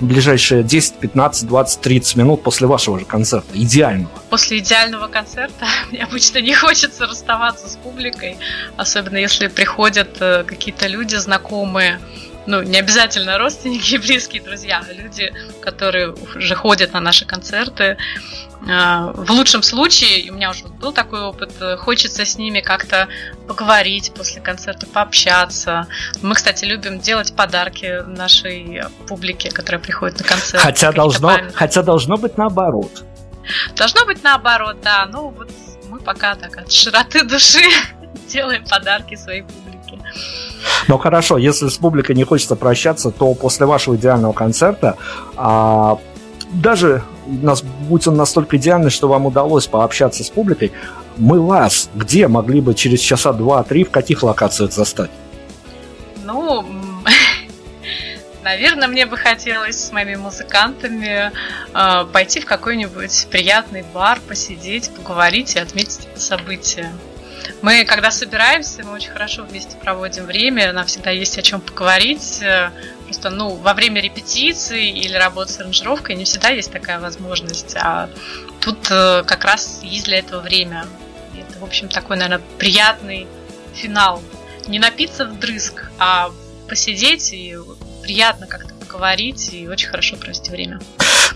[0.00, 4.10] в ближайшие 10, 15, 20, 30 минут после вашего же концерта, идеального?
[4.30, 8.36] После идеального концерта мне обычно не хочется расставаться с публикой,
[8.76, 11.98] особенно если приходят э, какие-то люди знакомые,
[12.46, 17.96] ну, не обязательно родственники и близкие друзья, а люди, которые уже ходят на наши концерты,
[18.68, 23.06] а, в лучшем случае, у меня уже был такой опыт, э, хочется с ними как-то
[23.46, 25.86] поговорить после концерта, пообщаться.
[26.22, 30.62] Мы, кстати, любим делать подарки нашей публике, которая приходит на концерт.
[30.62, 33.04] Хотя должно, хотя должно быть наоборот.
[33.76, 35.06] Должно быть наоборот, да.
[35.06, 35.50] Ну вот
[35.88, 37.62] мы пока так от широты души
[38.28, 39.65] делаем подарки своей публике.
[40.88, 44.96] Ну хорошо, если с публикой не хочется прощаться, то после вашего идеального концерта
[45.36, 45.98] а,
[46.52, 50.72] даже нас, будь он настолько идеальный, что вам удалось пообщаться с публикой,
[51.16, 55.10] мы вас где могли бы через часа два-три в каких локациях застать?
[56.24, 56.64] Ну,
[58.44, 61.32] наверное, мне бы хотелось с моими музыкантами
[61.74, 66.92] э, пойти в какой-нибудь приятный бар, посидеть, поговорить и отметить это событие.
[67.62, 72.42] Мы, когда собираемся, мы очень хорошо вместе проводим время, нам всегда есть о чем поговорить.
[73.04, 78.10] Просто, ну, во время репетиции или работы с аранжировкой не всегда есть такая возможность, а
[78.60, 80.86] тут э, как раз есть для этого время.
[81.34, 83.28] И это, в общем, такой, наверное, приятный
[83.74, 84.22] финал.
[84.66, 86.32] Не напиться вдрызг, а
[86.68, 87.56] посидеть и
[88.02, 90.80] приятно как-то поговорить и очень хорошо провести время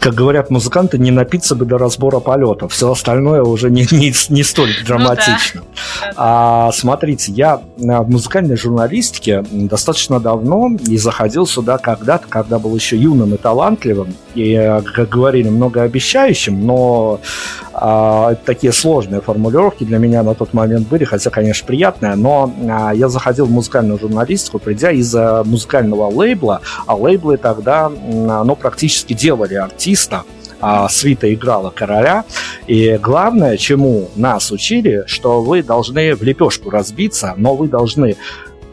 [0.01, 2.69] как говорят музыканты, не напиться бы до разбора полета.
[2.69, 5.61] Все остальное уже не, не, не столь драматично.
[5.61, 5.63] Ну,
[6.01, 6.13] да.
[6.17, 12.97] а, смотрите, я в музыкальной журналистике достаточно давно и заходил сюда когда-то, когда был еще
[12.97, 17.21] юным и талантливым, и, как говорили, многообещающим, но
[17.83, 22.93] а, такие сложные формулировки для меня на тот момент были, хотя, конечно, приятные, но а,
[22.93, 29.55] я заходил в музыкальную журналистику, придя из музыкального лейбла, а лейблы тогда, ну, практически делали
[29.55, 30.25] артиста,
[30.61, 32.25] а свита играла короля.
[32.67, 38.17] И главное, чему нас учили, что вы должны в лепешку разбиться, но вы должны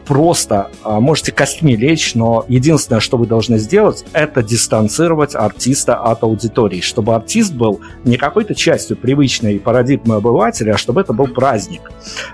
[0.08, 6.22] просто а, можете костьми лечь, но единственное, что вы должны сделать, это дистанцировать артиста от
[6.22, 11.82] аудитории, чтобы артист был не какой-то частью привычной парадигмы обывателя, а чтобы это был праздник.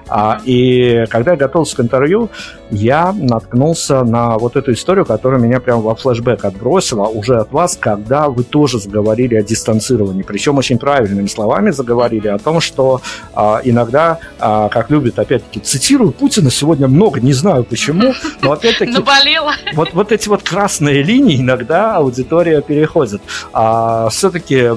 [0.08, 2.30] А, и когда я готовился к интервью,
[2.74, 7.76] я наткнулся на вот эту историю, которая меня прямо во флешбэк отбросила уже от вас,
[7.78, 13.00] когда вы тоже заговорили о дистанцировании, причем очень правильными словами заговорили о том, что
[13.34, 18.92] а, иногда, а, как любят, опять-таки, цитирую Путина сегодня много, не знаю почему, но опять-таки...
[19.04, 19.52] Наболело.
[19.74, 23.22] Вот, вот эти вот красные линии иногда аудитория переходит.
[23.52, 24.70] А все-таки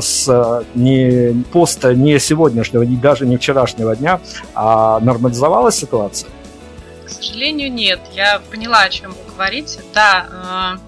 [0.00, 4.20] с не поста не сегодняшнего, не даже не вчерашнего дня
[4.54, 6.30] а нормализовалась ситуация?
[7.06, 8.00] К сожалению, нет.
[8.12, 9.80] Я поняла, о чем вы говорите.
[9.94, 10.78] Да,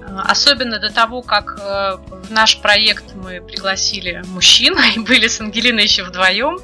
[0.00, 5.40] э, особенно до того, как э, в наш проект мы пригласили мужчин, и были с
[5.40, 6.58] Ангелиной еще вдвоем,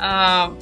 [0.00, 0.56] э,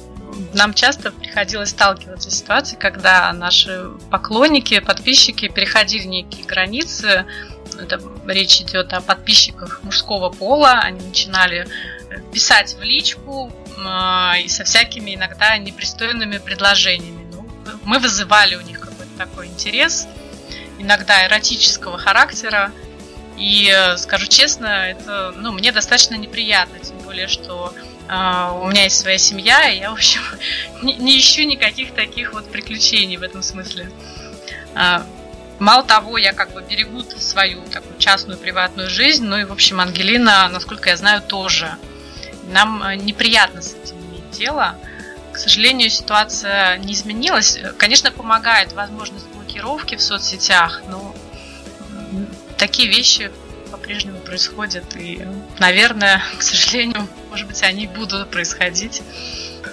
[0.53, 7.25] нам часто приходилось сталкиваться с ситуацией, когда наши поклонники, подписчики переходили некие границы.
[7.77, 10.79] Это речь идет о подписчиках мужского пола.
[10.81, 11.67] Они начинали
[12.31, 13.51] писать в личку
[14.41, 17.20] и со всякими иногда непристойными предложениями.
[17.83, 20.07] Мы вызывали у них какой-то такой интерес,
[20.79, 22.71] иногда эротического характера.
[23.37, 27.73] И скажу честно, это ну, мне достаточно неприятно, тем более, что
[28.07, 30.21] а, у меня есть своя семья, и я, в общем,
[30.83, 33.89] не, не ищу никаких таких вот приключений в этом смысле.
[34.75, 35.05] А,
[35.59, 39.79] мало того, я как бы берегу свою такую частную приватную жизнь, ну и, в общем,
[39.79, 41.75] Ангелина, насколько я знаю, тоже.
[42.51, 44.75] Нам э, неприятно с этим иметь дело.
[45.31, 47.59] К сожалению, ситуация не изменилась.
[47.77, 51.15] Конечно, помогает возможность блокировки в соцсетях, но
[52.57, 53.31] такие вещи
[53.71, 54.83] по-прежнему происходят.
[54.95, 55.25] И,
[55.59, 59.01] наверное, к сожалению, может быть, они будут происходить.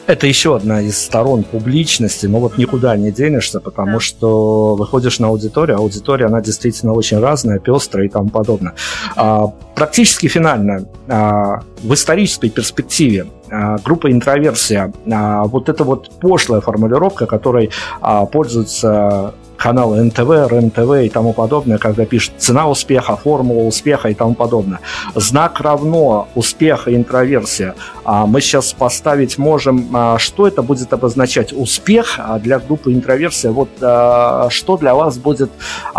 [0.07, 4.01] Это еще одна из сторон публичности, но вот никуда не денешься, потому да.
[4.01, 8.75] что выходишь на аудиторию, аудитория, она действительно очень разная, пестрая и тому подобное.
[9.17, 13.38] А, практически финально, а, в исторической перспективе, а,
[13.85, 17.71] группа интроверсия, а, вот эта вот пошлая формулировка, которой
[18.01, 24.15] а, пользуются каналы НТВ, РНТВ и тому подобное, когда пишут цена успеха, формула успеха и
[24.15, 24.79] тому подобное.
[25.17, 27.75] Знак равно успех и интроверсия.
[28.05, 33.51] А мы сейчас поставить можем, что это будет обозначать успех для группы интроверсия.
[33.51, 35.51] Вот что для вас будет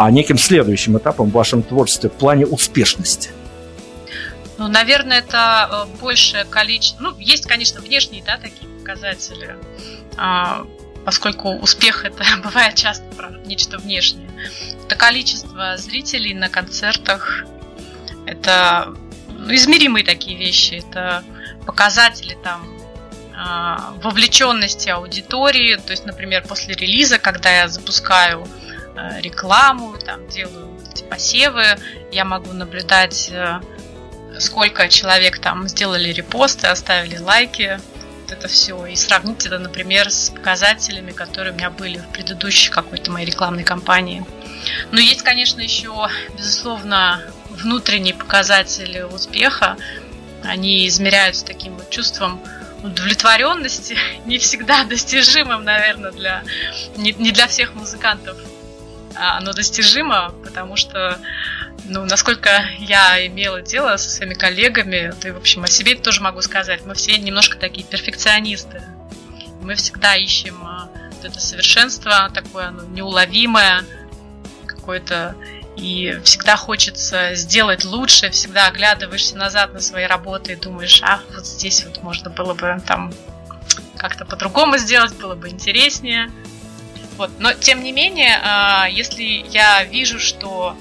[0.09, 3.31] неким следующим этапом в вашем творчестве в плане успешности?
[4.59, 7.01] Ну, наверное, это э, большее количество.
[7.01, 9.55] Ну, есть, конечно, внешние, да, такие показатели
[11.05, 14.29] поскольку успех это бывает часто про нечто внешнее.
[14.85, 17.45] Это количество зрителей на концертах,
[18.25, 18.93] это
[19.27, 21.23] ну, измеримые такие вещи, это
[21.65, 22.67] показатели там
[23.35, 28.47] а, вовлеченности аудитории, то есть, например, после релиза, когда я запускаю
[28.95, 31.77] а, рекламу, там делаю эти посевы,
[32.11, 33.61] я могу наблюдать, э,
[34.39, 37.79] сколько человек там сделали репосты, оставили лайки,
[38.31, 43.11] это все и сравнить это, например, с показателями, которые у меня были в предыдущей какой-то
[43.11, 44.25] моей рекламной кампании.
[44.91, 49.77] Но есть, конечно, еще, безусловно, внутренние показатели успеха.
[50.43, 52.41] Они измеряются таким вот чувством
[52.83, 56.43] удовлетворенности, не всегда достижимым, наверное, для,
[56.95, 58.37] не, не для всех музыкантов.
[59.15, 61.19] А оно достижимо, потому что
[61.89, 62.49] ну, насколько
[62.79, 66.85] я имела дело со своими коллегами, да и, в общем, о себе тоже могу сказать,
[66.85, 68.81] мы все немножко такие перфекционисты.
[69.61, 73.83] Мы всегда ищем а, вот это совершенство, такое оно неуловимое,
[74.65, 75.35] какое-то
[75.75, 81.45] и всегда хочется сделать лучше, всегда оглядываешься назад на свои работы и думаешь, а вот
[81.45, 83.13] здесь вот можно было бы там
[83.97, 86.29] как-то по-другому сделать, было бы интереснее.
[87.17, 87.31] Вот.
[87.39, 90.77] Но тем не менее, а, если я вижу, что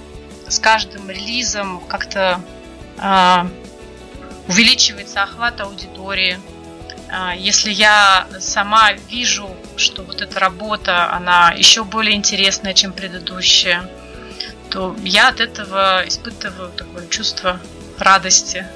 [0.49, 2.41] с каждым релизом как-то
[2.99, 3.47] э,
[4.49, 6.39] увеличивается охват аудитории.
[7.09, 13.89] Э, если я сама вижу, что вот эта работа, она еще более интересная, чем предыдущая,
[14.70, 17.61] то я от этого испытываю такое чувство
[17.99, 18.66] радости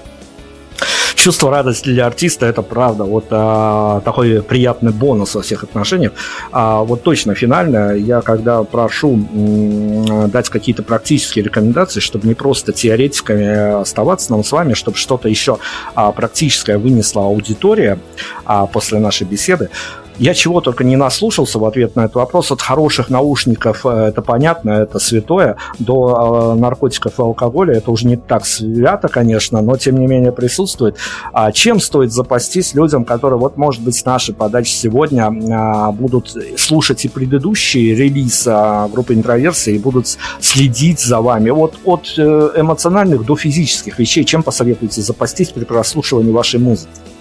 [1.15, 3.05] чувство радости для артиста это правда.
[3.05, 6.13] Вот а, такой приятный бонус во всех отношениях.
[6.51, 12.73] А, вот точно финально я когда прошу м, дать какие-то практические рекомендации, чтобы не просто
[12.73, 15.59] теоретиками оставаться нам с вами, чтобы что-то еще
[15.95, 17.99] а, практическое вынесла аудитория
[18.45, 19.71] а, после нашей беседы.
[20.19, 22.51] Я чего только не наслушался в ответ на этот вопрос.
[22.51, 28.07] От хороших наушников, э, это понятно, это святое, до э, наркотиков и алкоголя, это уже
[28.07, 30.97] не так свято, конечно, но тем не менее присутствует.
[31.33, 36.37] А чем стоит запастись людям, которые, вот, может быть, с нашей подачи сегодня а, будут
[36.57, 40.07] слушать и предыдущий релиз а, группы интроверсии и будут
[40.41, 44.25] следить за вами вот от э, эмоциональных до физических вещей.
[44.25, 47.12] Чем посоветуете запастись при прослушивании вашей музыки?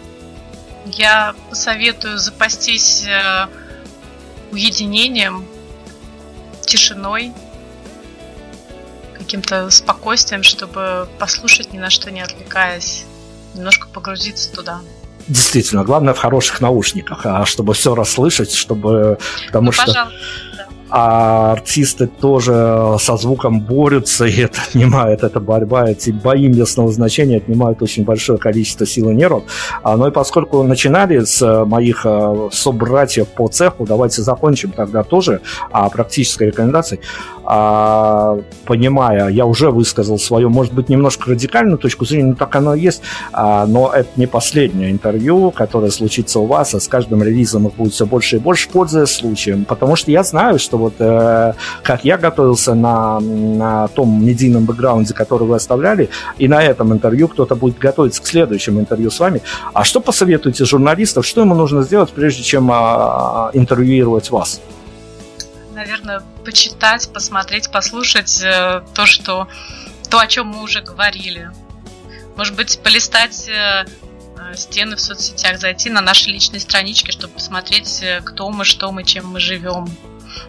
[0.93, 3.47] Я посоветую запастись э,
[4.51, 5.45] уединением,
[6.61, 7.33] тишиной,
[9.17, 13.05] каким-то спокойствием, чтобы послушать ни на что не отвлекаясь,
[13.53, 14.81] немножко погрузиться туда.
[15.27, 19.19] Действительно, главное в хороших наушниках, а чтобы все расслышать, чтобы...
[19.47, 19.85] Потому ну, что...
[19.85, 20.50] Пожалуйста
[20.91, 27.37] а артисты тоже со звуком борются, и это отнимает, эта борьба, эти бои местного значения
[27.37, 29.43] отнимают очень большое количество сил и нервов.
[29.83, 35.03] А, ну и поскольку начинали с э, моих э, собратьев по цеху, давайте закончим тогда
[35.03, 35.41] тоже
[35.71, 37.01] а, практической рекомендацией.
[37.43, 42.75] А, понимая, я уже высказал свою, может быть, немножко радикальную точку зрения, но так оно
[42.75, 43.01] и есть,
[43.33, 47.75] а, но это не последнее интервью, которое случится у вас, а с каждым релизом их
[47.75, 51.53] будет все больше и больше, пользуясь случаем, потому что я знаю, что вот э,
[51.83, 57.27] как я готовился на, на том медийном бэкграунде, который вы оставляли, и на этом интервью
[57.27, 59.41] кто-то будет готовиться к следующему интервью с вами.
[59.73, 64.61] А что посоветуете журналистов, что ему нужно сделать, прежде чем а, интервьюировать вас?
[65.81, 69.47] наверное, почитать, посмотреть, послушать э, то, что
[70.09, 71.49] то, о чем мы уже говорили.
[72.35, 73.85] Может быть, полистать э,
[74.55, 79.03] стены в соцсетях, зайти на наши личные странички, чтобы посмотреть, э, кто мы, что мы,
[79.03, 79.87] чем мы живем.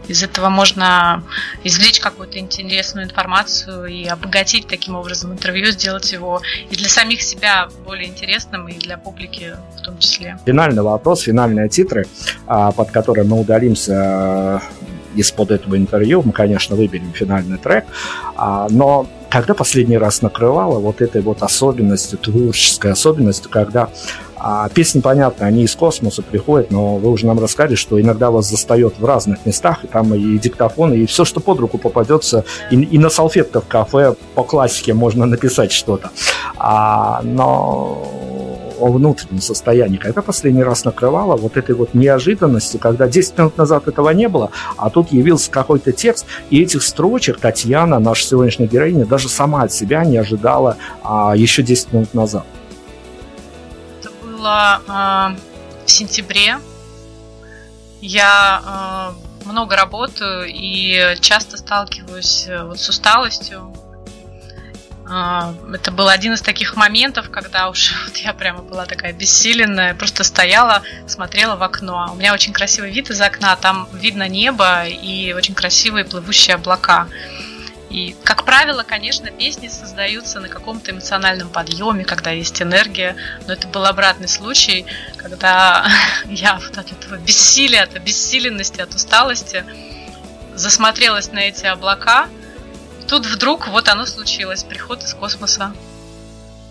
[0.09, 1.23] Из этого можно
[1.65, 6.41] извлечь какую-то интересную информацию и обогатить таким образом интервью, сделать его
[6.71, 10.39] и для самих себя более интересным, и для публики в том числе.
[10.45, 12.07] Финальный вопрос, финальные титры,
[12.47, 16.23] а, под которые мы удалимся э, из-под этого интервью.
[16.25, 17.85] Мы, конечно, выберем финальный трек,
[18.37, 23.89] а, но когда последний раз накрывало вот этой вот особенностью, творческой особенностью, когда
[24.37, 28.51] а, песни, понятно, они из космоса приходят, но вы уже нам рассказали, что иногда вас
[28.51, 32.77] застает в разных местах, и там и диктофоны, и все, что под руку попадется, и,
[32.77, 36.11] и на салфетках в кафе по классике можно написать что-то.
[36.59, 38.32] А, но
[38.83, 43.87] о внутреннем состоянии, когда последний раз накрывало вот этой вот неожиданностью, когда 10 минут назад
[43.87, 49.07] этого не было, а тут явился какой-то текст, и этих строчек Татьяна, наша сегодняшняя героиня,
[49.07, 52.45] даже сама от себя не ожидала а, еще 10 минут назад.
[54.01, 55.37] Это было а,
[55.87, 56.57] в сентябре.
[58.01, 59.15] Я
[59.45, 63.73] э, много работаю и часто сталкиваюсь э, вот с усталостью,
[65.73, 70.25] это был один из таких моментов, когда уж вот я прямо была такая бессиленная, просто
[70.25, 72.11] стояла, смотрела в окно.
[72.13, 77.09] У меня очень красивый вид из окна, там видно небо и очень красивые плывущие облака.
[77.91, 83.17] И, как правило, конечно, песни создаются на каком-то эмоциональном подъеме, когда есть энергия,
[83.47, 84.87] но это был обратный случай,
[85.19, 85.87] когда
[86.25, 89.65] я вот от этого бессилия, от обессиленности, от усталости
[90.55, 92.29] засмотрелась на эти облака–
[93.13, 95.75] тут вдруг вот оно случилось, приход из космоса.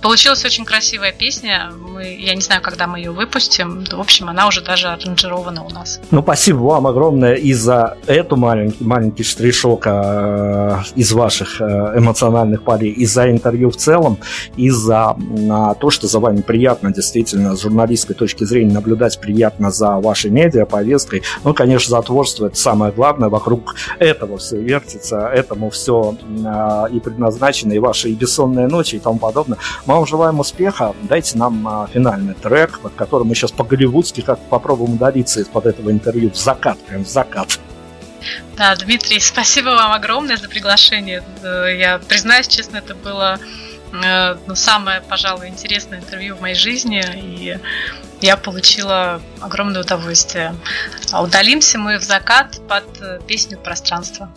[0.02, 1.72] Получилась очень красивая песня.
[1.80, 3.86] Мы, я не знаю, когда мы ее выпустим.
[3.86, 6.00] В общем, она уже даже аранжирована у нас.
[6.10, 11.66] Ну, спасибо вам огромное и за эту маленький, маленький штришок э, из ваших э,
[11.98, 14.18] эмоциональных полей, и за интервью в целом,
[14.56, 19.70] и за э, то, что за вами приятно действительно с журналистской точки зрения наблюдать приятно
[19.70, 21.22] за вашей медиа, повесткой.
[21.44, 23.30] Ну, конечно, за творчество это самое главное.
[23.30, 29.00] Вокруг этого все вертится, этому все э, и предназначено, и ваши и бессонные ночи, и
[29.00, 29.60] тому подобное.
[29.92, 30.96] Мы вам желаем успеха.
[31.02, 35.92] Дайте нам а, финальный трек, под которым мы сейчас по-голливудски как попробуем удалиться из-под этого
[35.92, 37.60] интервью в закат, прям в закат.
[38.56, 41.22] Да, Дмитрий, спасибо вам огромное за приглашение.
[41.44, 43.38] Э, я признаюсь честно, это было
[43.92, 47.60] э, ну, самое, пожалуй, интересное интервью в моей жизни, и
[48.22, 50.56] я получила огромное удовольствие.
[51.12, 54.32] А удалимся мы в закат под э, песню «Пространство»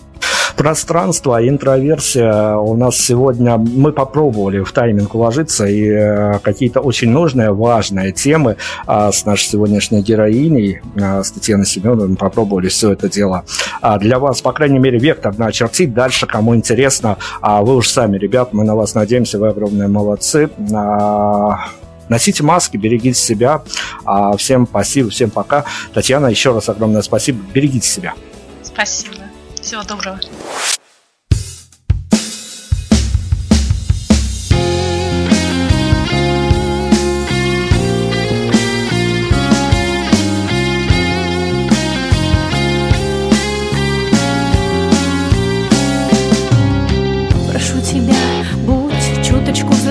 [0.57, 2.57] пространство, интроверсия.
[2.57, 8.57] У нас сегодня мы попробовали в тайминг уложиться и э, какие-то очень нужные, важные темы
[8.87, 13.45] а, с нашей сегодняшней героиней, а, с Татьяной Семеновной, попробовали все это дело
[13.81, 15.95] а, для вас, по крайней мере, вектор очертить.
[15.95, 20.51] Дальше, кому интересно, вы уж сами, ребят, мы на вас надеемся, вы огромные молодцы.
[22.09, 23.63] Носите маски, берегите себя.
[24.37, 25.65] Всем спасибо, всем пока.
[25.93, 27.41] Татьяна, еще раз огромное спасибо.
[27.53, 28.15] Берегите себя.
[28.63, 29.34] Спасибо.
[29.65, 30.21] Всего доброго.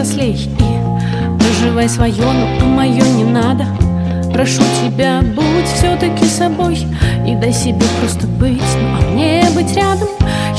[0.03, 3.65] Взрослей и проживай свое, но мое не надо.
[4.34, 6.88] Прошу тебя, будь все-таки собой
[7.27, 10.07] И дай себе просто быть, ну а мне быть рядом.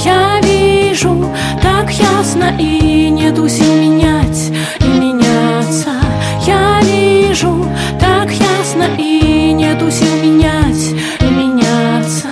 [0.05, 1.27] Я вижу
[1.61, 5.91] так ясно И нету сил менять и меняться.
[6.47, 7.67] Я вижу
[7.99, 12.29] так ясно И нету сил менять и меняться.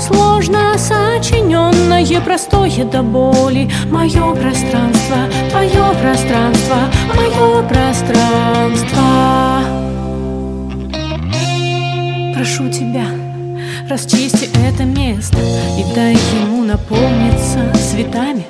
[0.00, 3.70] Сложно сочиненное, простое до боли.
[3.88, 5.16] Мое пространство,
[5.48, 6.78] твое пространство,
[7.14, 9.85] мое пространство
[12.36, 13.06] прошу тебя,
[13.88, 15.38] расчисти это место
[15.78, 18.46] И дай ему наполниться цветами.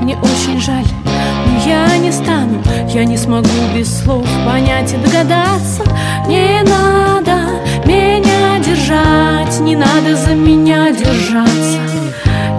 [0.00, 5.82] Мне очень жаль, но я не стану Я не смогу без слов понять и догадаться.
[6.26, 7.50] Не надо
[7.84, 11.80] меня держать Не надо за меня держаться.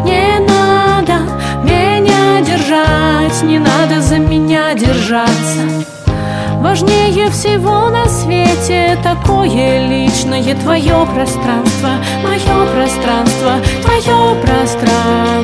[0.05, 1.19] Не надо
[1.63, 5.98] меня держать Не надо за меня держаться
[6.61, 11.89] Важнее всего на свете такое личное Твое пространство,
[12.21, 15.38] мое пространство, твое пространство